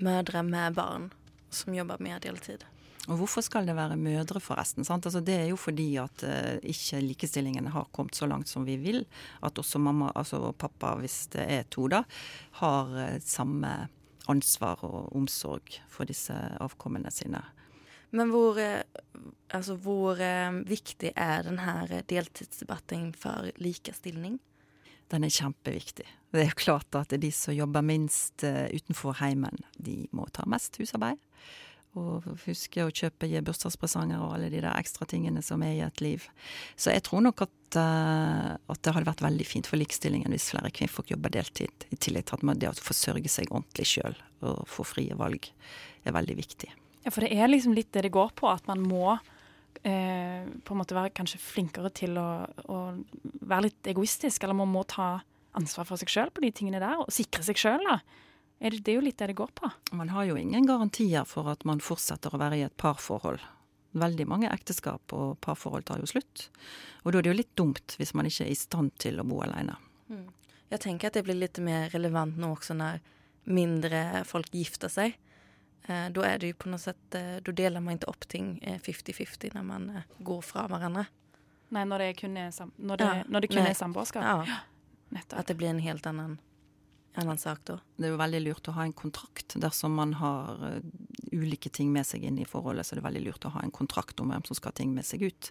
[0.00, 1.10] mødre med barn
[1.52, 2.64] som jobber mer deltid.
[3.08, 4.84] Og hvorfor skal det være mødre, forresten?
[4.84, 8.76] Altså, det er jo fordi at uh, ikke likestillingen har kommet så langt som vi
[8.80, 9.04] vil.
[9.44, 12.02] At også mamma, altså pappa, hvis det er to, da,
[12.60, 13.72] har uh, samme
[14.28, 17.42] ansvar og omsorg for disse avkommene sine.
[18.10, 18.82] Men hvor, eh,
[19.52, 24.38] altså, hvor eh, viktig er denne deltidsdebatten for likestilling?
[25.08, 26.06] Den er kjempeviktig.
[26.32, 30.76] Det er klart at de som jobber minst eh, utenfor heimen, de må ta mest
[30.80, 31.20] husarbeid.
[31.96, 36.02] Og huske å kjøpe bursdagspresanger og alle de der ekstra tingene som er i et
[36.04, 36.26] liv.
[36.76, 40.50] Så jeg tror nok at, eh, at det hadde vært veldig fint for likestillingen hvis
[40.52, 41.88] flere kvinnfolk jobber deltid.
[41.90, 45.48] I tillegg til at man det å forsørge seg ordentlig sjøl og få frie valg
[46.04, 46.70] er veldig viktig.
[47.04, 49.16] Ja, for det er liksom litt det det går på, at man må
[49.82, 52.28] eh, på en måte være kanskje flinkere til å,
[52.68, 52.78] å
[53.40, 55.16] være litt egoistisk, eller man må ta
[55.58, 58.00] ansvar for seg sjøl på de tingene der, og sikre seg sjøl, da.
[58.60, 59.68] Er det, det er jo litt det det går på.
[59.94, 63.38] Man har jo ingen garantier for at man fortsetter å være i et parforhold.
[63.98, 66.48] Veldig mange ekteskap og parforhold tar jo slutt.
[67.04, 69.24] Og da er det jo litt dumt hvis man ikke er i stand til å
[69.24, 69.76] bo alene.
[70.68, 72.98] Jeg tenker at det blir litt mer relevant nå også når
[73.48, 75.14] mindre folk gifter seg.
[75.88, 78.58] Eh, Da er det jo på noe sett eh, Da deler man ikke opp ting
[78.62, 81.06] eh, 50-50 når man eh, går fra hverandre.
[81.70, 83.24] Nei, når det kun er, sam når det, Ja.
[83.28, 84.22] når det kun er samboerskap.
[84.24, 84.58] Ja,
[85.14, 85.38] Nettopp.
[85.40, 86.38] at det blir en helt annen,
[87.20, 87.78] annen sak da.
[87.96, 89.56] Det er jo veldig lurt å ha en kontrakt.
[89.60, 90.80] Dersom man har eh,
[91.32, 93.74] ulike ting med seg inn i forholdet, så er det veldig lurt å ha en
[93.74, 95.50] kontrakt om hvem som skal ha ting med seg ut.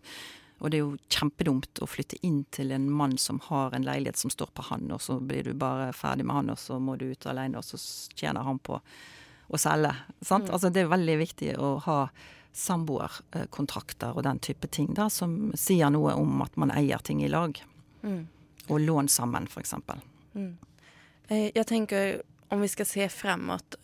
[0.57, 4.17] Og det er jo kjempedumt å flytte inn til en mann som har en leilighet
[4.17, 6.95] som står på han, og så blir du bare ferdig med han, og så må
[6.97, 7.77] du ut alene, og så
[8.17, 8.79] tjener han på
[9.47, 9.93] å selge.
[10.25, 10.49] Sant?
[10.49, 11.99] Altså det er veldig viktig å ha
[12.57, 17.29] samboerkontrakter og den type ting da, som sier noe om at man eier ting i
[17.29, 17.59] lag.
[18.67, 19.75] Og lån sammen, f.eks.
[19.77, 20.49] Eh,
[21.27, 23.75] Jag tenker om vi skal se framåt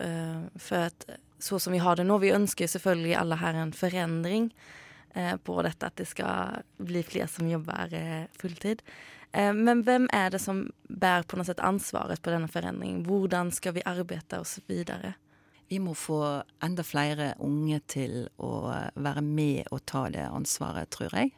[0.56, 1.06] for at
[1.43, 4.53] så som vi har det nå vi ønsker selvfølgelig alle her en förändring
[5.13, 8.82] eh, på dette, at det skal bli flere som jobbar eh, fulltid.
[9.32, 13.03] Eh, men hvem er det som bærer på noe sett ansvaret på denne forandringen?
[13.08, 15.17] Hvordan skal vi arbeide oss videre?
[15.67, 16.21] Vi må få
[16.63, 18.53] enda flere unge til å
[18.95, 21.34] være med og ta det ansvaret, tror jeg.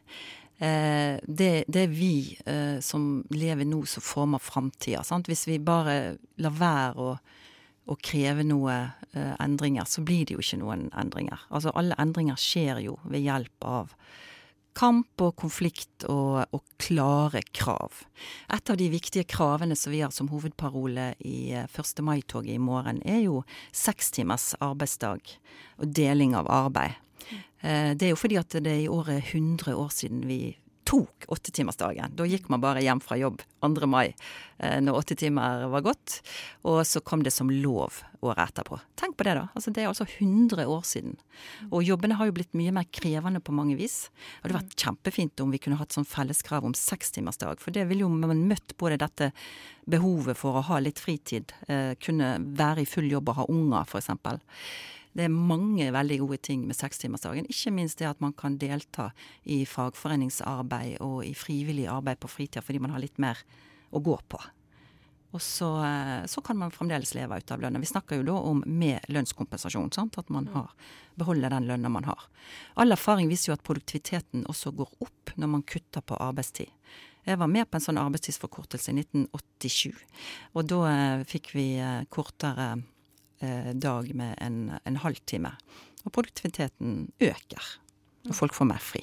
[0.58, 5.04] Eh, det, det er vi eh, som lever nå, som former framtida.
[5.26, 7.16] Hvis vi bare lar være å,
[7.86, 8.76] å kreve noe
[9.12, 11.44] eh, endringer, så blir det jo ikke noen endringer.
[11.50, 13.92] Altså Alle endringer skjer jo ved hjelp av
[14.76, 18.02] kamp og konflikt og, og klare krav.
[18.52, 22.04] Et av de viktige kravene som vi har som hovedparole i eh, 1.
[22.04, 23.42] mai-toget i morgen, er jo
[23.76, 25.36] seks timers arbeidsdag
[25.80, 26.96] og deling av arbeid.
[27.66, 31.26] Eh, Det er jo fordi at det er i året 100 år siden vi tok
[31.34, 32.12] åttetimersdagen.
[32.14, 33.88] Da gikk man bare hjem fra jobb 2.
[33.90, 34.12] mai
[34.62, 36.20] eh, når åtte timer var gått,
[36.62, 38.78] og så kom det som lov året etterpå.
[38.94, 39.48] Tenk på det, da.
[39.58, 41.16] Altså, det er altså 100 år siden.
[41.72, 43.96] Og jobbene har jo blitt mye mer krevende på mange vis.
[44.14, 48.06] Det hadde vært kjempefint om vi kunne hatt sånn felleskrav om sekstimersdag, for det ville
[48.06, 49.32] jo man møtt både dette
[49.90, 53.82] behovet for å ha litt fritid, eh, kunne være i full jobb og ha unger,
[53.90, 54.14] f.eks.
[55.16, 57.48] Det er mange veldig gode ting med sekstimersdagen.
[57.48, 59.10] Ikke minst det at man kan delta
[59.48, 63.40] i fagforeningsarbeid og i frivillig arbeid på fritida fordi man har litt mer
[63.96, 64.42] å gå på.
[65.36, 67.80] Og så, eh, så kan man fremdeles leve ut av lønna.
[67.80, 69.92] Vi snakker jo da om med lønnskompensasjon.
[69.92, 70.18] Sant?
[70.18, 70.70] At man har,
[71.14, 72.28] beholder den lønna man har.
[72.76, 76.70] All erfaring viser jo at produktiviteten også går opp når man kutter på arbeidstid.
[77.26, 79.96] Jeg var med på en sånn arbeidstidsforkortelse i 1987.
[80.54, 82.76] Og da eh, fikk vi eh, kortere
[83.74, 85.50] dag med en, en halvtime.
[86.06, 87.68] Og produktiviteten øker.
[88.28, 89.02] Og folk får mer fri.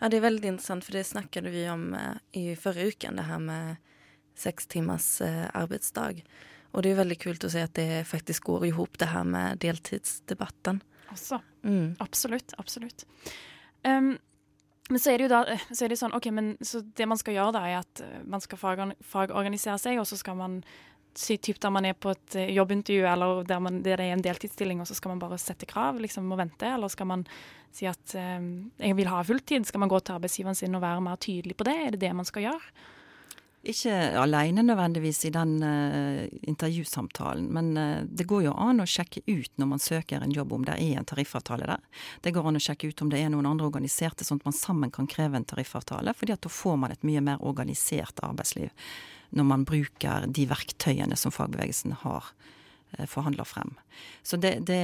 [0.00, 3.28] Ja, det er veldig interessant, for det snakket vi om eh, i forrige uken, det
[3.28, 3.76] her med
[4.38, 6.22] seks timers eh, Og
[6.72, 9.58] Och det er veldig kult å se at det faktisk går ihop det her med
[9.58, 10.82] deltidsdebatten.
[11.12, 11.40] Også.
[11.62, 11.96] Mm.
[12.00, 12.54] Absolutt.
[12.56, 13.04] Absolutt.
[13.84, 14.18] Um,
[14.88, 17.18] men så er det jo da så er det sånn, ok, men så det man
[17.18, 20.62] skal gjøre da, er at eh, man skal fagorganisere seg, og så skal man
[21.18, 24.16] si typ der man er på et eh, jobbintervju, eller der, man, der det er
[24.16, 27.26] en deltidsstilling, og så skal man bare sette krav liksom, og vente, eller skal man
[27.72, 28.40] si at eh,
[28.80, 29.68] jeg vil ha fulltid?
[29.68, 31.78] Skal man gå til arbeidsgiveren sin og være mer tydelig på det?
[31.78, 32.74] Er det det man skal gjøre?
[33.62, 39.22] Ikke alene nødvendigvis i den uh, intervjusamtalen, men uh, det går jo an å sjekke
[39.28, 41.84] ut når man søker en jobb om det er en tariffavtale der.
[42.26, 44.58] Det går an å sjekke ut om det er noen andre organiserte, sånn at man
[44.58, 46.10] sammen kan kreve en tariffavtale.
[46.18, 48.74] fordi at da får man et mye mer organisert arbeidsliv
[49.32, 52.32] når man bruker de verktøyene som fagbevegelsen har
[53.08, 53.70] forhandla frem.
[54.22, 54.76] Så det, det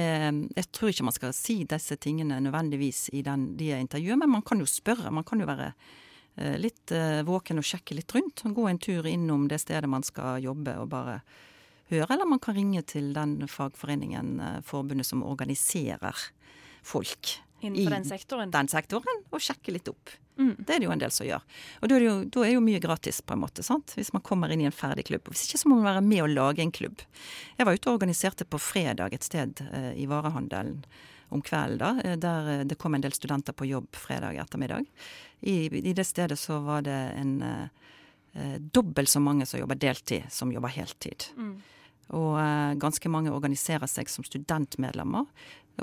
[0.55, 4.45] Jeg tror ikke man skal si disse tingene nødvendigvis i den, de intervjuene, men man
[4.45, 5.11] kan jo spørre.
[5.13, 5.67] Man kan jo være
[6.35, 8.41] eh, litt eh, våken og sjekke litt rundt.
[8.43, 11.19] Gå en tur innom det stedet man skal jobbe og bare
[11.91, 12.09] høre.
[12.09, 16.17] Eller man kan ringe til den fagforeningen, eh, forbundet som organiserer
[16.81, 18.51] folk Innenfor den sektoren.
[18.51, 20.15] den sektoren, og sjekke litt opp.
[20.39, 20.55] Mm.
[20.57, 21.43] Det er det jo en del som gjør.
[21.81, 23.93] Og da er, jo, da er jo mye gratis, på en måte, sant?
[23.97, 25.27] hvis man kommer inn i en ferdig klubb.
[25.27, 27.03] Hvis ikke så må man være med og lage en klubb.
[27.57, 30.85] Jeg var ute og organiserte på fredag et sted eh, i varehandelen
[31.29, 34.87] om kvelden, da, eh, der eh, det kom en del studenter på jobb fredag ettermiddag.
[35.41, 37.67] I, i det stedet så var det en eh,
[38.39, 41.27] eh, dobbelt så mange som jobber deltid, som jobber heltid.
[41.35, 41.59] Mm.
[42.15, 45.27] Og eh, ganske mange organiserer seg som studentmedlemmer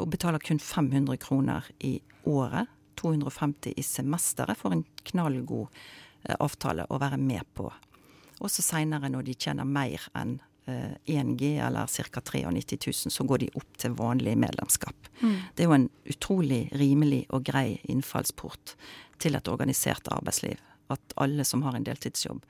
[0.01, 2.73] og betaler kun 500 kroner i året.
[2.97, 5.69] 250 i semesteret for en knallgod
[6.25, 7.69] eh, avtale å være med på.
[8.45, 12.23] Også seinere, når de tjener mer enn eh, 1G, eller ca.
[12.25, 15.11] 93 000, så går de opp til vanlig medlemskap.
[15.21, 18.75] Det er jo en utrolig rimelig og grei innfallsport
[19.23, 20.61] til et organisert arbeidsliv.
[20.93, 22.43] At alle som har en deltidsjobb,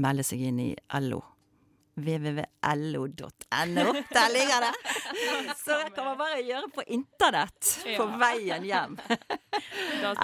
[0.00, 1.20] melder seg inn i LO
[2.04, 3.84] www.lo.no.
[4.16, 4.72] Der ligger det!
[5.60, 8.98] Så det kan man bare gjøre på internett på veien hjem.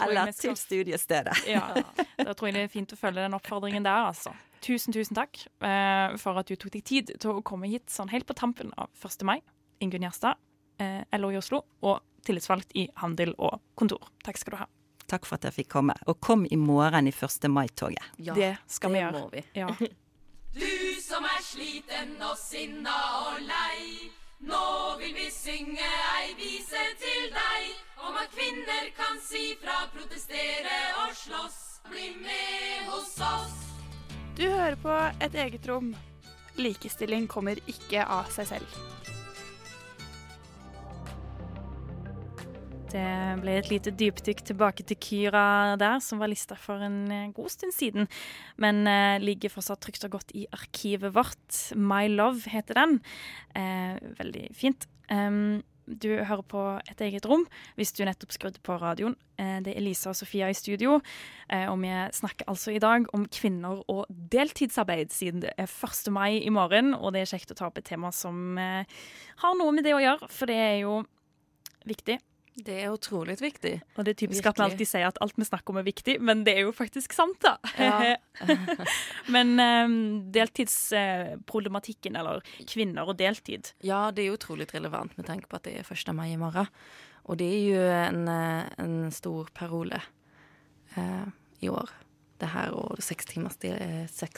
[0.02, 1.36] Eller til studiestedet.
[1.50, 1.68] Ja,
[2.18, 4.34] da tror jeg det er fint å følge den oppfordringen der, altså.
[4.64, 8.10] Tusen, tusen takk eh, for at du tok deg tid til å komme hit sånn
[8.10, 9.22] helt på tampen av 1.
[9.28, 9.38] mai.
[9.84, 10.40] Ingunn Gjerstad,
[10.82, 14.08] eh, LO i Oslo, og tillitsvalgt i handel og kontor.
[14.26, 14.66] Takk skal du ha.
[15.06, 15.94] Takk for at jeg fikk komme.
[16.10, 17.46] Og kom i morgen i 1.
[17.52, 18.02] mai-toget.
[18.18, 19.22] Ja, det skal vi det gjøre.
[19.22, 19.44] må vi.
[19.60, 19.70] Ja.
[20.56, 22.94] Du som er sliten og sinna
[23.26, 24.08] og lei.
[24.48, 24.60] Nå
[25.00, 31.12] vil vi synge ei vise til deg om at kvinner kan si fra, protestere og
[31.16, 31.58] slåss.
[31.90, 33.58] Bli med hos oss.
[34.36, 34.96] Du hører på
[35.28, 35.92] Et eget rom.
[36.56, 38.80] Likestilling kommer ikke av seg selv.
[42.96, 47.30] Det ble et lite dypdykk tilbake til Kyra der, som var lista for en eh,
[47.36, 48.08] god stund siden.
[48.62, 51.62] Men eh, ligger fortsatt trygt og godt i arkivet vårt.
[51.76, 53.00] My Love heter den.
[53.58, 54.88] Eh, veldig fint.
[55.12, 57.44] Um, du hører på Et eget rom
[57.76, 59.14] hvis du nettopp skrudde på radioen.
[59.38, 60.96] Eh, det er Lisa og Sofia i studio,
[61.52, 66.08] eh, og vi snakker altså i dag om kvinner og deltidsarbeid, siden det er 1.
[66.10, 68.88] mai i morgen, og det er kjekt å ta opp et tema som eh,
[69.44, 71.02] har noe med det å gjøre, for det er jo
[71.86, 72.18] viktig.
[72.56, 73.74] Det er utrolig viktig.
[73.98, 76.14] Og det er typisk at vi alltid sier at alt vi snakker om er viktig,
[76.24, 77.58] men det er jo faktisk sant, da.
[77.76, 78.14] Ja.
[79.34, 79.98] men um,
[80.32, 85.76] deltidsproblematikken, eller kvinner og deltid Ja, det er utrolig relevant med tanke på at det
[85.82, 86.14] er 1.
[86.16, 86.70] mai i morgen.
[87.26, 89.98] Og det er jo en, eh, en stor parole
[90.96, 91.26] eh,
[91.60, 91.90] i år.
[92.38, 93.72] Det her og seks timers, det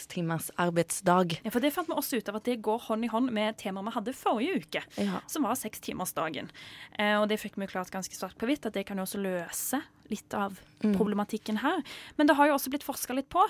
[0.08, 1.40] timers arbeidsdag.
[1.44, 3.56] Ja, for det fant vi også ut av at det går hånd i hånd med
[3.58, 5.20] temaet vi hadde forrige uke, Ja.
[5.26, 6.50] som var sekstimersdagen.
[6.98, 9.18] Eh, og det fikk vi klart ganske svart på hvitt, at det kan jo også
[9.22, 11.82] løse litt av problematikken her.
[12.16, 13.44] Men det har jo også blitt forska litt på.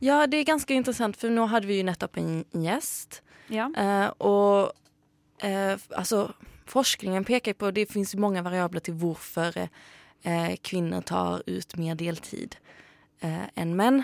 [0.00, 3.22] ja, det er ganske intressant for nå hadde vi jo nettopp en gjest.
[3.48, 3.68] Ja.
[3.76, 4.72] Eh, og
[5.44, 6.32] eh, altså
[6.70, 9.56] forskningen peker på det finnes mange många variabler til hvorfor
[10.24, 12.56] eh, kvinnor tar ut mer deltid
[13.20, 14.02] eh, än män.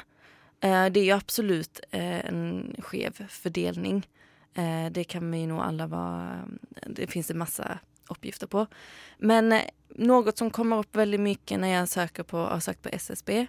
[0.60, 4.08] Eh, det är ju absolut eh, en skev fördelning.
[4.54, 6.40] Eh, det kan vi nog alla vara,
[6.86, 8.66] det finns en massa uppgifter på.
[9.18, 12.88] Men eh, något som kommer upp väldigt mycket när jag söker på, har sökt på
[12.88, 13.46] SSB,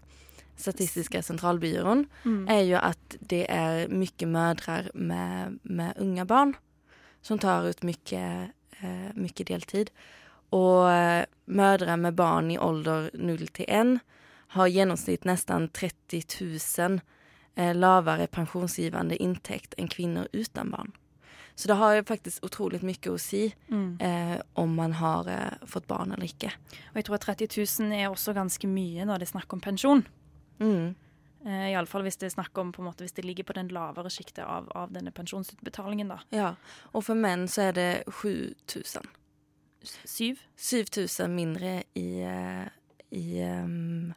[0.56, 2.47] Statistiska centralbyrån, Mm.
[2.47, 6.54] är ju att det är mycket mödrar med, med unga barn
[7.21, 9.91] som tar ut mycket, eh, mycket deltid.
[10.50, 10.84] Och
[11.45, 14.00] mödrar med barn i ålder 0 till 1
[14.56, 16.24] har i genomsnitt nästan 30
[16.80, 17.00] 000
[17.56, 20.92] eh, lavere pensjonsgivende inntekt enn kvinner uten barn.
[21.56, 23.98] Så det har jo faktisk utrolig mye å si Mm.
[24.02, 26.52] eh, om man har eh, fått barn eller ikke.
[26.92, 27.48] Og jeg tror at 30
[27.82, 30.06] 000 er også ganske mye når det er snakk om pensjon.
[30.60, 30.96] Mm.
[31.46, 33.68] Eh, Iallfall hvis det er snakk om på en måte, hvis det ligger på den
[33.74, 36.08] lavere sjiktet av, av denne pensjonsutbetalingen.
[36.08, 36.20] da.
[36.32, 36.56] Ja,
[36.94, 39.06] Og for menn så er det 7 000.
[40.06, 40.40] Syv?
[40.58, 40.86] 7
[41.20, 42.68] 000 mindre i, eh,
[43.12, 44.14] i um,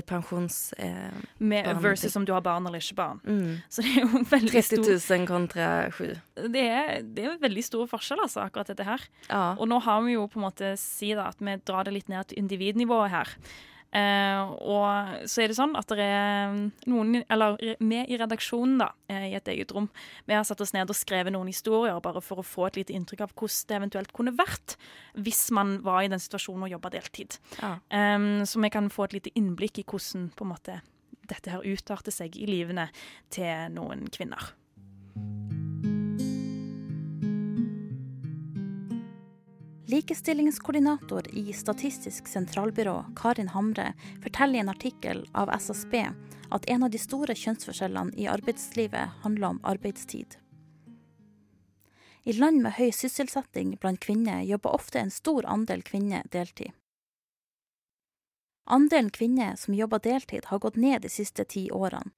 [0.00, 0.72] pensions...
[0.78, 1.82] Eh, Med, Barn.
[1.82, 3.20] versus om du har barn eller ikke barn.
[3.24, 3.58] mm.
[3.68, 6.06] Så det er jo veldig 30 stor 000 kontra 7.
[6.48, 9.04] det er, det er en veldig stor forskjell, altså, akkurat dette her.
[9.28, 9.42] Ja.
[9.58, 12.08] Og nå har vi jo på en måte si da, at vi drar det litt
[12.08, 13.36] ned til individnivået her.
[13.92, 16.54] Eh, og så er det sånn at det er
[16.88, 19.90] noen, eller vi i redaksjonen da, eh, i et eget rom,
[20.28, 22.96] vi har satt oss ned og skrevet noen historier bare for å få et lite
[22.96, 24.76] inntrykk av hvordan det eventuelt kunne vært
[25.20, 27.36] hvis man var i den situasjonen og jobba deltid.
[27.60, 27.76] Ja.
[27.92, 30.80] Eh, så vi kan få et lite innblikk i hvordan på en måte,
[31.28, 32.88] dette her utarter seg i livene
[33.30, 34.54] til noen kvinner.
[39.92, 46.06] Likestillingskoordinator i Statistisk sentralbyrå, Karin Hamre, forteller i en artikkel av SSB
[46.50, 50.38] at en av de store kjønnsforskjellene i arbeidslivet handler om arbeidstid.
[52.24, 56.72] I land med høy sysselsetting blant kvinner jobber ofte en stor andel kvinner deltid.
[58.64, 62.14] Andelen kvinner som jobber deltid har gått ned de siste ti årene,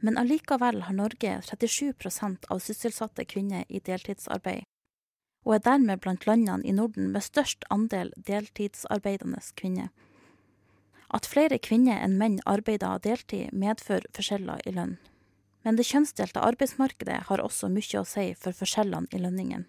[0.00, 4.64] men allikevel har Norge 37% av sysselsatte kvinner i deltidsarbeid,
[5.46, 9.88] og er dermed blant landene i Norden med størst andel deltidsarbeidende kvinner.
[11.08, 14.98] At flere kvinner enn menn arbeider deltid, medfører forskjeller i lønn.
[15.64, 19.64] Men det kjønnsdelte arbeidsmarkedet har også mye å si for forskjellene i lønningen.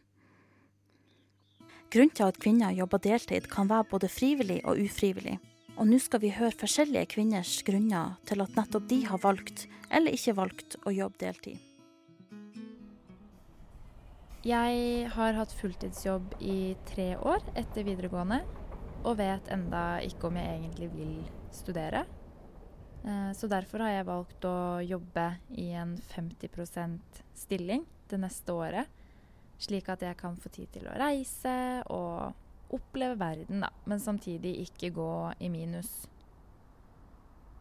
[1.89, 5.39] Grunnen til at kvinner jobber deltid kan være både frivillig og ufrivillig,
[5.79, 10.13] og nå skal vi høre forskjellige kvinners grunner til at nettopp de har valgt, eller
[10.13, 11.68] ikke valgt, å jobbe deltid.
[14.39, 18.37] Jeg har hatt fulltidsjobb i tre år etter videregående,
[19.03, 21.17] og vet enda ikke om jeg egentlig vil
[21.51, 22.05] studere.
[23.03, 25.25] Eh, så derfor har jeg valgt å jobbe
[25.59, 28.87] i en 50% stilling det neste året.
[29.59, 34.55] Slik at jeg kan få tid til å reise og oppleve verden, da, men samtidig
[34.63, 36.05] ikke gå i minus.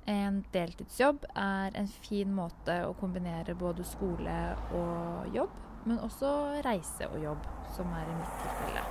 [0.07, 4.37] En deltidsjobb er en fin måte å kombinere både skole
[4.79, 6.31] og jobb, men også
[6.67, 7.47] reise og jobb,
[7.77, 8.83] som er i mitt tilfelle.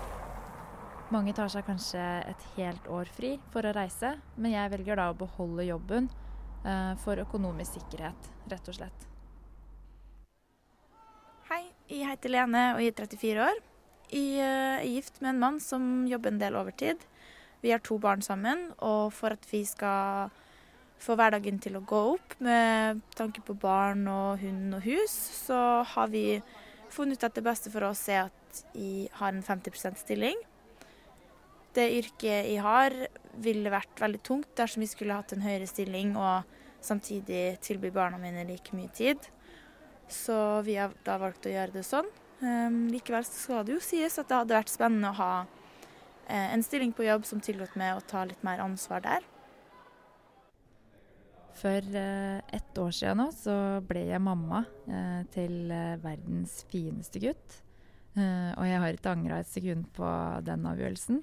[1.14, 5.12] Mange tar seg kanskje et helt år fri for å reise, men jeg velger da
[5.12, 6.10] å beholde jobben
[6.66, 9.06] eh, for økonomisk sikkerhet, rett og slett.
[11.48, 13.62] Hei, jeg heter Lene og jeg er 34 år.
[14.12, 17.00] Jeg er gift med en mann som jobber en del overtid.
[17.64, 20.30] Vi har to barn sammen, og for at vi skal
[21.04, 25.14] få hverdagen til å gå opp med tanke på barn og hund og hus,
[25.46, 26.42] så har vi
[26.98, 30.38] funnet ut at det beste for oss er at jeg har en 50% stilling.
[31.78, 32.94] Det yrket jeg har,
[33.38, 36.48] ville vært veldig tungt dersom vi skulle hatt en høyere stilling og
[36.82, 39.20] samtidig tilby barna mine like mye tid.
[40.10, 42.08] Så vi har da valgt å gjøre det sånn.
[42.40, 46.64] Um, likevel skal det jo sies at det hadde vært spennende å ha uh, en
[46.66, 49.26] stilling på jobb som tillot meg å ta litt mer ansvar der.
[51.58, 53.56] For uh, ett år siden nå så
[53.88, 55.72] ble jeg mamma uh, til
[56.04, 57.64] verdens fineste gutt.
[58.18, 60.08] og jeg har ikke angra et sekund på
[60.42, 61.20] den avgjørelsen.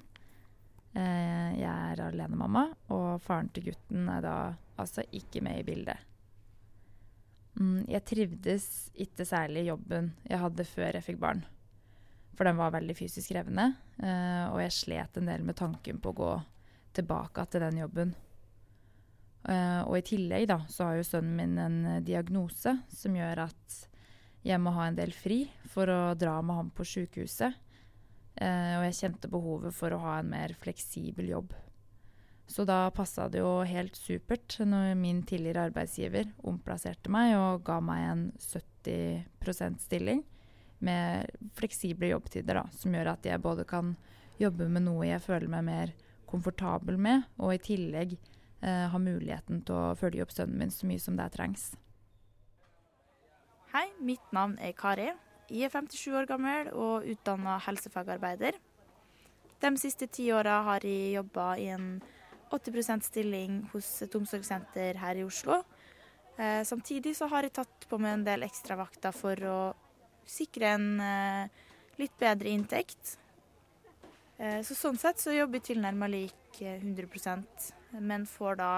[0.95, 4.35] jeg er alenemamma, og faren til gutten er da
[4.79, 5.97] altså ikke med i bildet.
[7.59, 11.43] Mm, jeg trivdes ikke særlig i jobben jeg hadde før jeg fikk barn.
[12.39, 16.19] For den var veldig fysisk krevende, og jeg slet en del med tanken på å
[16.21, 16.31] gå
[16.95, 18.15] tilbake til den jobben.
[19.45, 23.43] Uh, og i tillegg da, så har jo sønnen min en uh, diagnose som gjør
[23.45, 23.75] at
[24.45, 27.61] jeg må ha en del fri for å dra med ham på sykehuset.
[28.37, 31.53] og jeg kjente behovet for å ha en mer fleksibel jobb.
[32.47, 37.79] Så da passa det jo helt supert når min tidligere arbeidsgiver omplasserte meg og ga
[37.81, 40.21] meg en 70% stilling
[40.85, 43.95] med fleksible jobbtider, da, som gjør at jeg både kan
[44.37, 45.93] jobbe med noe jeg føler meg mer
[46.29, 48.17] komfortabel med, og i tillegg
[48.65, 51.71] eh, ha muligheten til å følge opp sønnen min så mye som det trengs.
[53.75, 55.11] Hei, mitt navn er Kari.
[55.51, 58.57] Jeg er 57 år gammel og utdanna helsefagarbeider.
[59.61, 61.89] De siste ti åra har jeg jobba i en
[62.53, 65.61] 80% stilling hos et omsorgssenter her i Oslo.
[66.37, 69.59] Eh, samtidig så har jeg tatt på meg en del ekstravakter for å
[70.27, 71.63] sikre en eh,
[72.01, 73.15] litt bedre inntekt.
[74.37, 78.69] Eh, så sånn sett så jobber jeg tilnærma lik 100 men får da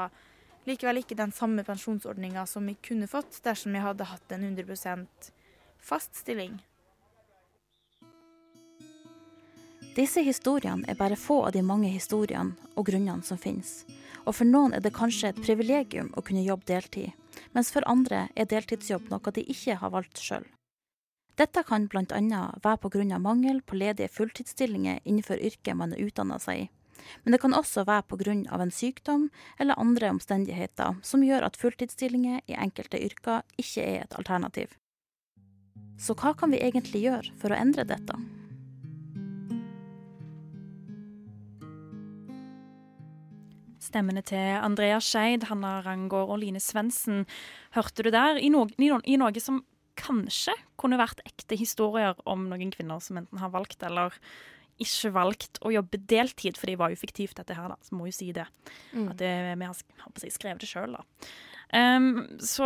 [0.67, 5.29] likevel ikke den samme pensjonsordninga som jeg kunne fått dersom jeg hadde hatt en 100%
[5.79, 6.57] fast stilling.
[9.97, 13.81] Disse historiene er bare få av de mange historiene og grunnene som finnes.
[14.27, 17.15] Og for noen er det kanskje et privilegium å kunne jobbe deltid,
[17.55, 20.45] mens for andre er deltidsjobb noe de ikke har valgt sjøl.
[21.37, 22.41] Dette kan bl.a.
[22.63, 23.19] være pga.
[23.19, 26.69] mangel på ledige fulltidsstillinger innenfor yrket man er utdanna seg i.
[27.23, 28.33] Men det kan også være pga.
[28.61, 29.29] en sykdom
[29.59, 34.75] eller andre omstendigheter som gjør at fulltidsstillinger i enkelte yrker ikke er et alternativ.
[35.97, 38.17] Så hva kan vi egentlig gjøre for å endre dette?
[43.87, 47.25] Stemmene til Andrea Skeid, Hanna Rangård og Line Svendsen
[47.75, 49.61] hørte du der, i noe, i noe, som
[49.97, 54.15] kanskje kunne vært ekte historier om noen kvinner som enten har valgt eller
[54.83, 57.77] ikke valgt å jobbe deltid, for det var jo fiktivt, dette her, da.
[57.85, 58.47] Så må jo si det.
[58.93, 59.11] Mm.
[59.11, 59.77] At det, vi har,
[60.33, 61.05] skrevet det sjøl, da.
[61.73, 62.63] Um, så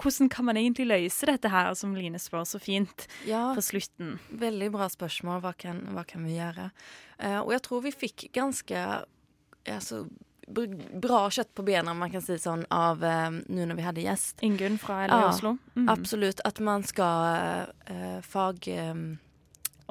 [0.00, 4.16] hvordan kan man egentlig løse dette her, som Line spør så fint ja, på slutten?
[4.30, 5.42] Veldig bra spørsmål.
[5.44, 6.70] Hva kan, hva kan vi gjøre?
[7.18, 8.86] Uh, og jeg tror vi fikk ganske
[9.68, 10.04] altså,
[10.48, 14.40] bra kjøtt på bena, man kan si sånn, av uh, nå når vi hadde gjest.
[14.46, 15.56] Ingunn fra LA ja, Oslo.
[15.76, 15.90] Mm.
[15.92, 16.40] Absolutt.
[16.48, 18.64] At man skal uh, fag...
[18.92, 19.06] Um,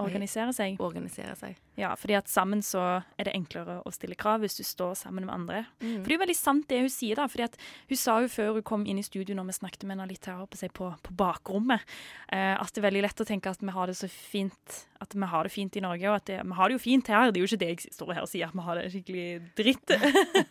[0.02, 0.80] organisere seg.
[0.82, 1.58] organisere seg.
[1.78, 2.82] Ja, fordi at sammen så
[3.18, 5.64] er det enklere å stille krav hvis du står sammen med andre.
[5.82, 6.00] Mm.
[6.02, 7.28] For det er jo veldig sant det hun sier, da.
[7.30, 7.58] fordi at
[7.90, 10.30] hun sa jo før hun kom inn i studio når vi snakket med henne litt
[10.30, 11.86] her oppe på, på bakrommet,
[12.30, 15.16] eh, at det er veldig lett å tenke at vi har det så fint at
[15.16, 17.32] vi har det fint i Norge, og at det, vi har det jo fint her.
[17.32, 19.26] Det er jo ikke det jeg står her og sier, at vi har det skikkelig
[19.58, 19.94] dritt.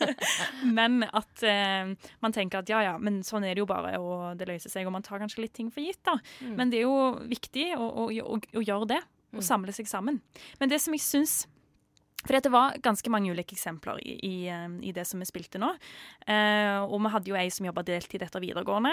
[0.79, 4.37] men at eh, man tenker at ja ja, men sånn er det jo bare, og
[4.37, 4.89] det løser seg.
[4.89, 6.19] Og man tar kanskje litt ting for gitt, da.
[6.45, 6.55] Mm.
[6.59, 9.03] Men det er jo viktig å, å, å, å gjøre det
[9.33, 9.49] og Mm.
[9.49, 10.21] samle seg sammen.
[10.61, 11.47] Men det som jeg syns
[12.25, 15.59] for det var ganske mange ulike eksempler i, i, eh, i det som vi spilte
[15.59, 15.73] nå.
[16.29, 18.93] Eh, og vi hadde jo ei som jobba deltid etter videregående.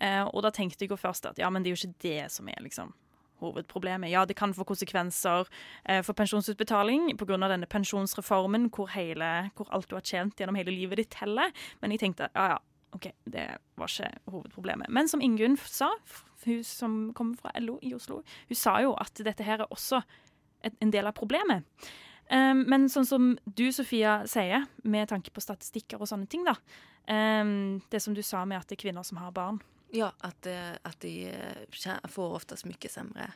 [0.00, 2.32] Eh, og da tenkte jeg jo først at ja, men det er jo ikke det
[2.32, 2.92] som er liksom
[3.40, 4.10] hovedproblemet.
[4.10, 5.46] Ja, det kan få konsekvenser
[5.86, 7.38] eh, for pensjonsutbetaling pga.
[7.48, 11.52] denne pensjonsreformen hvor, hele, hvor alt du har tjent gjennom hele livet ditt teller.
[11.80, 12.58] Men jeg tenkte ja, ja,
[12.94, 14.88] OK, det var ikke hovedproblemet.
[14.88, 15.92] Men som Ingunn sa,
[16.48, 20.02] hun som kommer fra LO i Oslo, hun sa jo at dette her er også
[20.64, 21.64] en del av problemet.
[22.32, 26.56] Um, men sånn som du, Sofia, sier, med tanke på statistikker og sånne ting, da.
[27.04, 29.60] Um, det som du sa med at det er kvinner som har barn.
[29.94, 33.28] Ja, at, at de eh, får oftest mye semre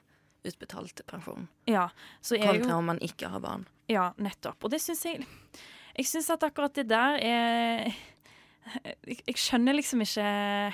[0.48, 1.46] utbetalt pensjon.
[1.70, 1.88] Ja,
[2.20, 3.66] så Kontra jo om man ikke har barn.
[3.90, 4.64] Ja, nettopp.
[4.64, 5.22] Og det syns jeg
[5.98, 7.88] Jeg syns at akkurat det der er
[9.06, 10.26] jeg, jeg skjønner liksom ikke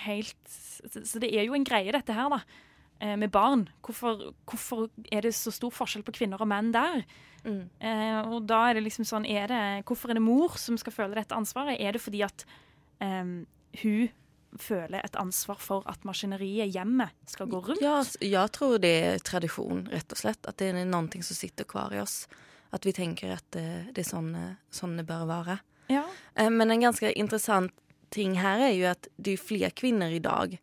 [0.04, 0.56] helt
[1.04, 2.40] Så det er jo en greie, dette her, da.
[3.00, 3.68] eh, Med barn.
[3.84, 7.04] Hvorfor, hvorfor er det så stor forskjell på kvinner og menn der?
[7.44, 7.62] Mm.
[7.80, 10.92] Eh, og da er det liksom sånn er det, Hvorfor er det mor som skal
[10.96, 11.76] føle dette ansvaret?
[11.80, 12.46] Er det fordi at
[13.04, 13.24] eh,
[13.82, 14.08] hun
[14.54, 17.82] føler et ansvar for at maskineriet hjemme skal gå rundt?
[17.82, 20.46] Ja, jeg tror det er tradisjon, rett og slett.
[20.46, 22.24] At det er noe som sitter hver i oss.
[22.74, 24.32] At vi tenker at eh, det er sånn,
[24.72, 25.58] sånn det bør være.
[25.92, 26.06] Ja.
[26.48, 27.74] Men en ganske intressant
[28.14, 30.54] ting her er jo at det er flere kvinner i dag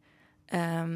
[0.55, 0.93] eh,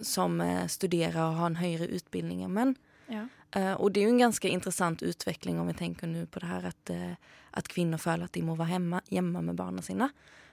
[0.00, 2.76] som studerer og har en høyere utbildning enn menn.
[3.12, 3.26] Ja.
[3.56, 6.50] Eh, og det er jo en ganske interessant utvikling om vi tenker nu på det
[6.50, 7.14] her at, eh,
[7.50, 10.10] att kvinnor føler at de må være hjemme, hjemme med barna sine.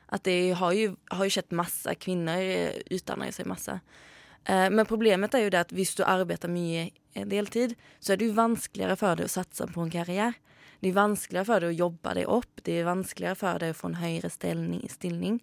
[0.10, 1.96] At det har jo, har jo skjedd masse.
[1.96, 3.80] Kvinner eh, utdanner seg masse.
[4.46, 8.22] Eh, men problemet er jo det at hvis du arbeider mye eh, deltid, så er
[8.22, 10.34] det jo vanskeligere for deg å satse på en karriere.
[10.84, 13.78] Det er vanskeligere for deg å jobbe deg opp, det er vanskeligere for deg å
[13.80, 15.38] få en høyere stilling.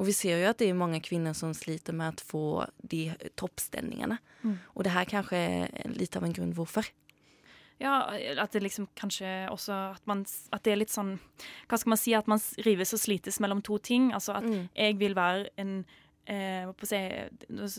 [0.00, 2.44] Og vi ser jo at det er mange kvinner som sliter med å få
[2.80, 3.02] de
[3.36, 4.16] toppstillingene.
[4.42, 4.54] Mm.
[4.72, 6.88] Og det her kanskje er litt av en grunn hvorfor.
[7.76, 8.06] Ja,
[8.40, 10.22] at det liksom kanskje også at, man,
[10.56, 11.18] at det er litt sånn
[11.68, 12.14] Hva skal man si?
[12.16, 14.14] At man rives og slites mellom to ting.
[14.16, 14.68] Altså at Mm.
[14.74, 15.84] jeg vil være en
[16.26, 17.02] eh, si,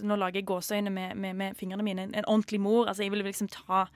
[0.05, 2.05] Nå lager jeg gåseøyne med, med, med fingrene mine.
[2.05, 2.85] En, en ordentlig mor.
[2.85, 3.87] Altså jeg vil liksom ta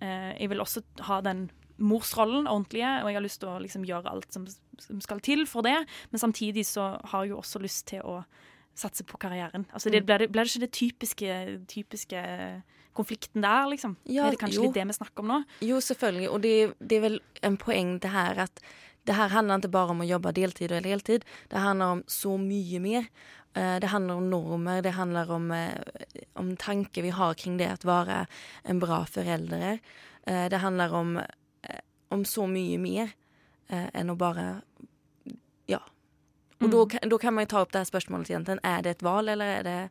[0.00, 1.48] eh, Jeg vil også ha den
[1.78, 4.46] morsrollen ordentlige, og jeg har lyst til å liksom gjøre alt som,
[4.78, 5.76] som skal til for det.
[6.10, 8.24] Men samtidig så har jeg jo også lyst til å
[8.78, 9.66] satse på karrieren.
[9.74, 10.06] Altså det, Mm.
[10.06, 12.20] blir, det, blir det ikke det typiske, typiske
[12.94, 13.96] konflikten der, liksom?
[14.06, 14.66] Ja, er det kanskje jo.
[14.68, 15.38] litt det vi snakker om nå?
[15.66, 16.28] Jo, selvfølgelig.
[16.30, 18.62] Og det, det er vel en poeng det her at
[19.08, 21.24] det her handler ikke bare om å jobbe deltid eller heltid.
[21.48, 23.06] Det handler om så mye mer.
[23.56, 25.78] Eh, Det handler om normer, det handler om, eh,
[26.36, 28.26] om tanker vi har kring det å være
[28.64, 29.80] en bra forelder.
[30.26, 31.18] Eh, Det handler om,
[32.10, 33.12] om så mye mer
[33.70, 34.62] eh, enn å bare
[35.68, 35.80] Ja.
[36.60, 38.58] Og kan- da kan man jo ta opp det her spørsmålet igjen.
[38.64, 39.90] Er det et valg, eller er det,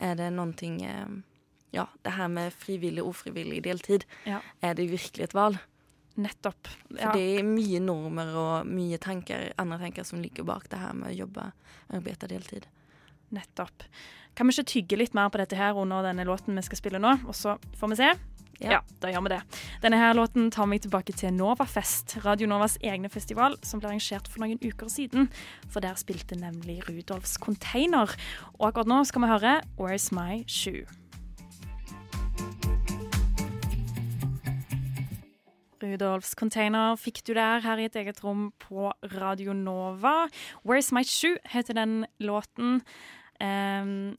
[0.00, 1.06] er det noe eh,
[1.72, 4.04] Ja, det her med frivillig og ufrivillig deltid.
[4.24, 4.40] Ja.
[4.62, 5.58] Er det virkelig et valg?
[6.16, 6.68] Nettopp.
[6.88, 10.94] For det er mye normer og mye tanker, andre tanker som ligger bak det her
[10.94, 11.52] med å jobbe,
[11.92, 12.66] arbeide deltid.
[13.32, 13.82] Nettopp.
[14.34, 16.98] Kan vi ikke tygge litt mer på dette her under denne låten vi skal spille
[17.02, 18.14] nå, og så får vi se?
[18.60, 18.78] Ja.
[18.78, 19.40] Ja, da gjør vi det.
[19.82, 24.30] Denne her låten tar meg tilbake til Novafest, Radio Novas egne festival, som ble arrangert
[24.32, 25.28] for noen uker siden.
[25.68, 28.14] For der spilte nemlig Rudolfs Container.
[28.56, 30.86] Og akkurat nå skal vi høre Where's My Shoe.
[35.82, 38.88] Rudolfs Container fikk du der her i et eget rom på
[39.18, 40.30] Radio Nova.
[40.64, 42.80] Where's My Shoe heter den låten.
[43.36, 44.16] Um,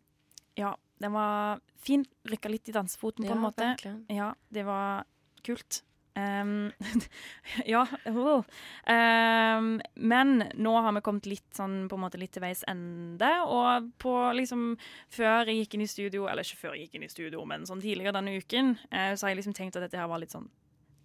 [0.58, 2.06] ja, den var fin.
[2.28, 3.74] Rykka litt i dansefoten på en måte.
[3.76, 4.18] Virkelig.
[4.18, 5.06] Ja, det var
[5.46, 5.84] kult.
[6.18, 6.72] Um,
[7.66, 7.84] ja.
[8.08, 8.42] Uh,
[8.90, 13.30] um, men nå har vi kommet litt sånn på en måte litt til veis ende.
[13.46, 14.72] Og på liksom
[15.14, 17.68] Før jeg gikk inn i studio, eller ikke før jeg gikk inn i studio, men
[17.70, 20.34] sånn tidligere denne uken, uh, så har jeg liksom tenkt at dette her var litt
[20.34, 20.50] sånn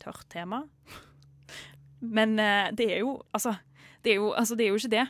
[0.02, 0.64] tørt tema.
[2.02, 3.52] Men uh, det er jo altså
[4.02, 5.04] det er jo, altså, det er jo ikke det.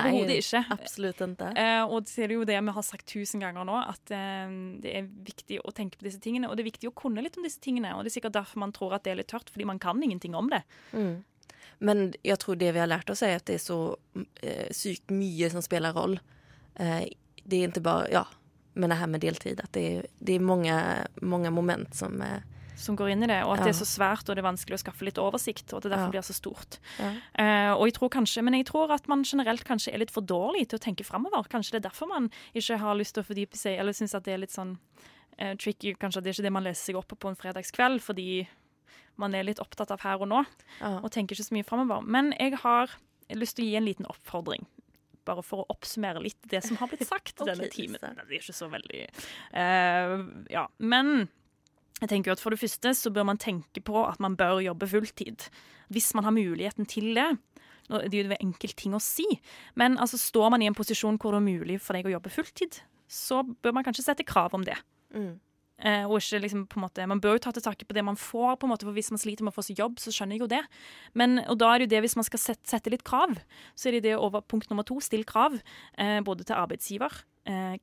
[0.00, 0.62] Overhodet ikke.
[0.72, 1.50] absolutt ikke.
[1.58, 4.94] Eh, og det er jo det vi har sagt tusen ganger nå, at eh, det
[4.98, 6.48] er viktig å tenke på disse tingene.
[6.48, 7.94] Og det er viktig å kunne litt om disse tingene.
[7.96, 10.02] Og det er sikkert derfor man tror at det er litt tørt, fordi man kan
[10.02, 10.62] ingenting om det.
[10.92, 11.24] Mm.
[11.82, 13.80] Men jeg tror det vi har lært oss, er at det er så
[14.42, 16.18] eh, sykt mye som spiller roll.
[16.78, 17.10] Eh,
[17.42, 18.24] det er ikke bare Ja,
[18.74, 19.60] med det her med deltid.
[19.60, 20.76] At det det er mange,
[21.20, 22.40] mange moment som, eh,
[22.76, 23.64] som går inn i det, og at Ja.
[23.64, 25.92] det er så svært og det er vanskelig å skaffe litt oversikt, og at det
[25.92, 26.10] derfor Ja.
[26.10, 26.78] blir så stort.
[26.98, 27.10] Ja.
[27.38, 30.22] Uh, og jeg tror kanskje, Men jeg tror at man generelt kanskje er litt for
[30.22, 31.48] dårlig til å tenke framover.
[31.48, 34.24] Kanskje det er derfor man ikke har lyst til å fordype seg, eller syns at
[34.24, 34.78] det er litt sånn
[35.40, 35.94] uh, tricky.
[35.94, 38.46] Kanskje at det er ikke det man leser seg opp på på en fredagskveld, fordi
[39.16, 40.44] man er litt opptatt av her og nå,
[40.80, 42.00] og tenker ikke så mye framover.
[42.02, 42.88] Men jeg har
[43.36, 44.64] lyst til å gi en liten oppfordring.
[45.24, 48.00] Bare for å oppsummere litt det som har blitt sagt okay, denne timen.
[48.00, 49.02] Det er ikke så veldig
[49.54, 50.66] uh, Ja.
[50.78, 51.28] Men
[52.02, 54.60] jeg tenker jo at for det første så bør man tenke på at man bør
[54.64, 55.46] jobbe fulltid.
[55.92, 57.30] Hvis man har muligheten til det.
[57.92, 59.26] Det er jo en enkel ting å si,
[59.76, 62.30] men altså, står man i en posisjon hvor det er mulig for deg å jobbe
[62.32, 62.78] fulltid,
[63.10, 64.78] så bør man kanskje sette krav om det.
[65.12, 65.34] Mm.
[65.82, 68.04] Eh, og ikke liksom på en måte, Man bør jo ta til takke på det
[68.06, 70.14] man får, på en måte, for hvis man sliter med å få seg jobb, så
[70.14, 70.62] skjønner jeg jo det.
[71.18, 73.34] Men, og da er det jo det, hvis man skal sette, sette litt krav,
[73.74, 75.58] så er det det over punkt nummer to, still krav.
[75.98, 77.24] Eh, både til arbeidsgiver,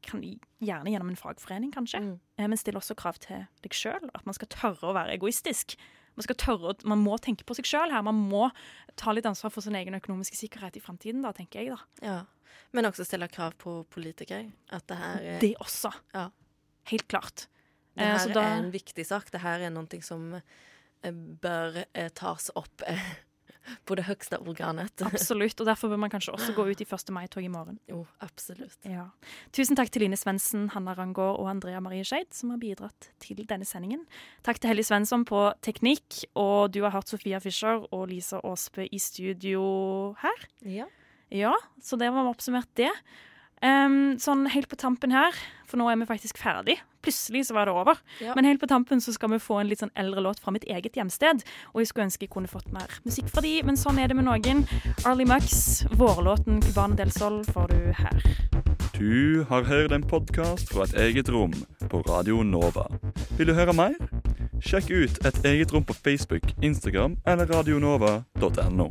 [0.01, 0.21] kan,
[0.61, 2.19] gjerne gjennom en fagforening kanskje, Mm.
[2.37, 4.09] eh, men stiller også krav til deg sjøl.
[4.15, 5.75] At man skal tørre å være egoistisk.
[6.15, 8.01] Man, skal tørre, man må tenke på seg sjøl her.
[8.03, 8.49] Man må
[8.95, 11.69] ta litt ansvar for sin egen økonomiske sikkerhet i framtiden, da, tenker jeg.
[11.75, 11.79] da.
[12.01, 12.25] Ja.
[12.73, 14.51] Men også stille krav på politikere.
[14.71, 15.93] At det her er, Det også.
[16.13, 16.29] Ja.
[16.85, 17.47] Helt klart.
[17.95, 19.29] det Eh, her så da- er en viktig sak.
[19.31, 20.41] Det her er noe som
[21.03, 22.99] eh, bør eh, tas opp eh,
[23.85, 25.03] på det høyeste organet.
[25.09, 25.59] Absolutt.
[25.59, 27.13] Og derfor bør man kanskje også gå ut i 1.
[27.15, 27.79] mai-tog i morgen.
[27.89, 28.77] Jo, absolutt.
[28.87, 29.09] Ja.
[29.55, 33.41] Tusen takk til Line Svendsen, Hanna Rangård og Andrea Marie Skeid, som har bidratt til
[33.49, 34.05] denne sendingen.
[34.45, 38.87] Takk til Helly Svensson på teknikk, og du har hørt Sofia Fischer og Lisa Aasbø
[38.89, 39.63] i studio
[40.21, 40.47] her.
[40.65, 40.89] Ja.
[41.29, 42.89] Ja, så det var oppsummert det.
[43.61, 45.35] Em, sånn helt på tampen her,
[45.67, 46.77] for nå er vi faktisk ferdig.
[47.03, 47.99] Plutselig så var det over.
[48.23, 48.33] Ja.
[48.35, 50.67] Men helt på tampen så skal vi få en litt sånn eldre låt fra mitt
[50.67, 51.43] eget hjemsted.
[51.73, 54.19] Og jeg skulle ønske jeg kunne fått mer musikk fra de, men sånn er det
[54.19, 54.65] med noen.
[55.07, 58.23] Arlie Mux, vårlåten 'Cubane del Sol' får du her.
[58.99, 61.53] Du har hørt en podkast fra et eget rom
[61.89, 62.83] på Radio Nova.
[63.37, 63.95] Vil du høre mer?
[64.59, 68.89] Sjekk ut Et eget rom på Facebook, Instagram eller radionova.no.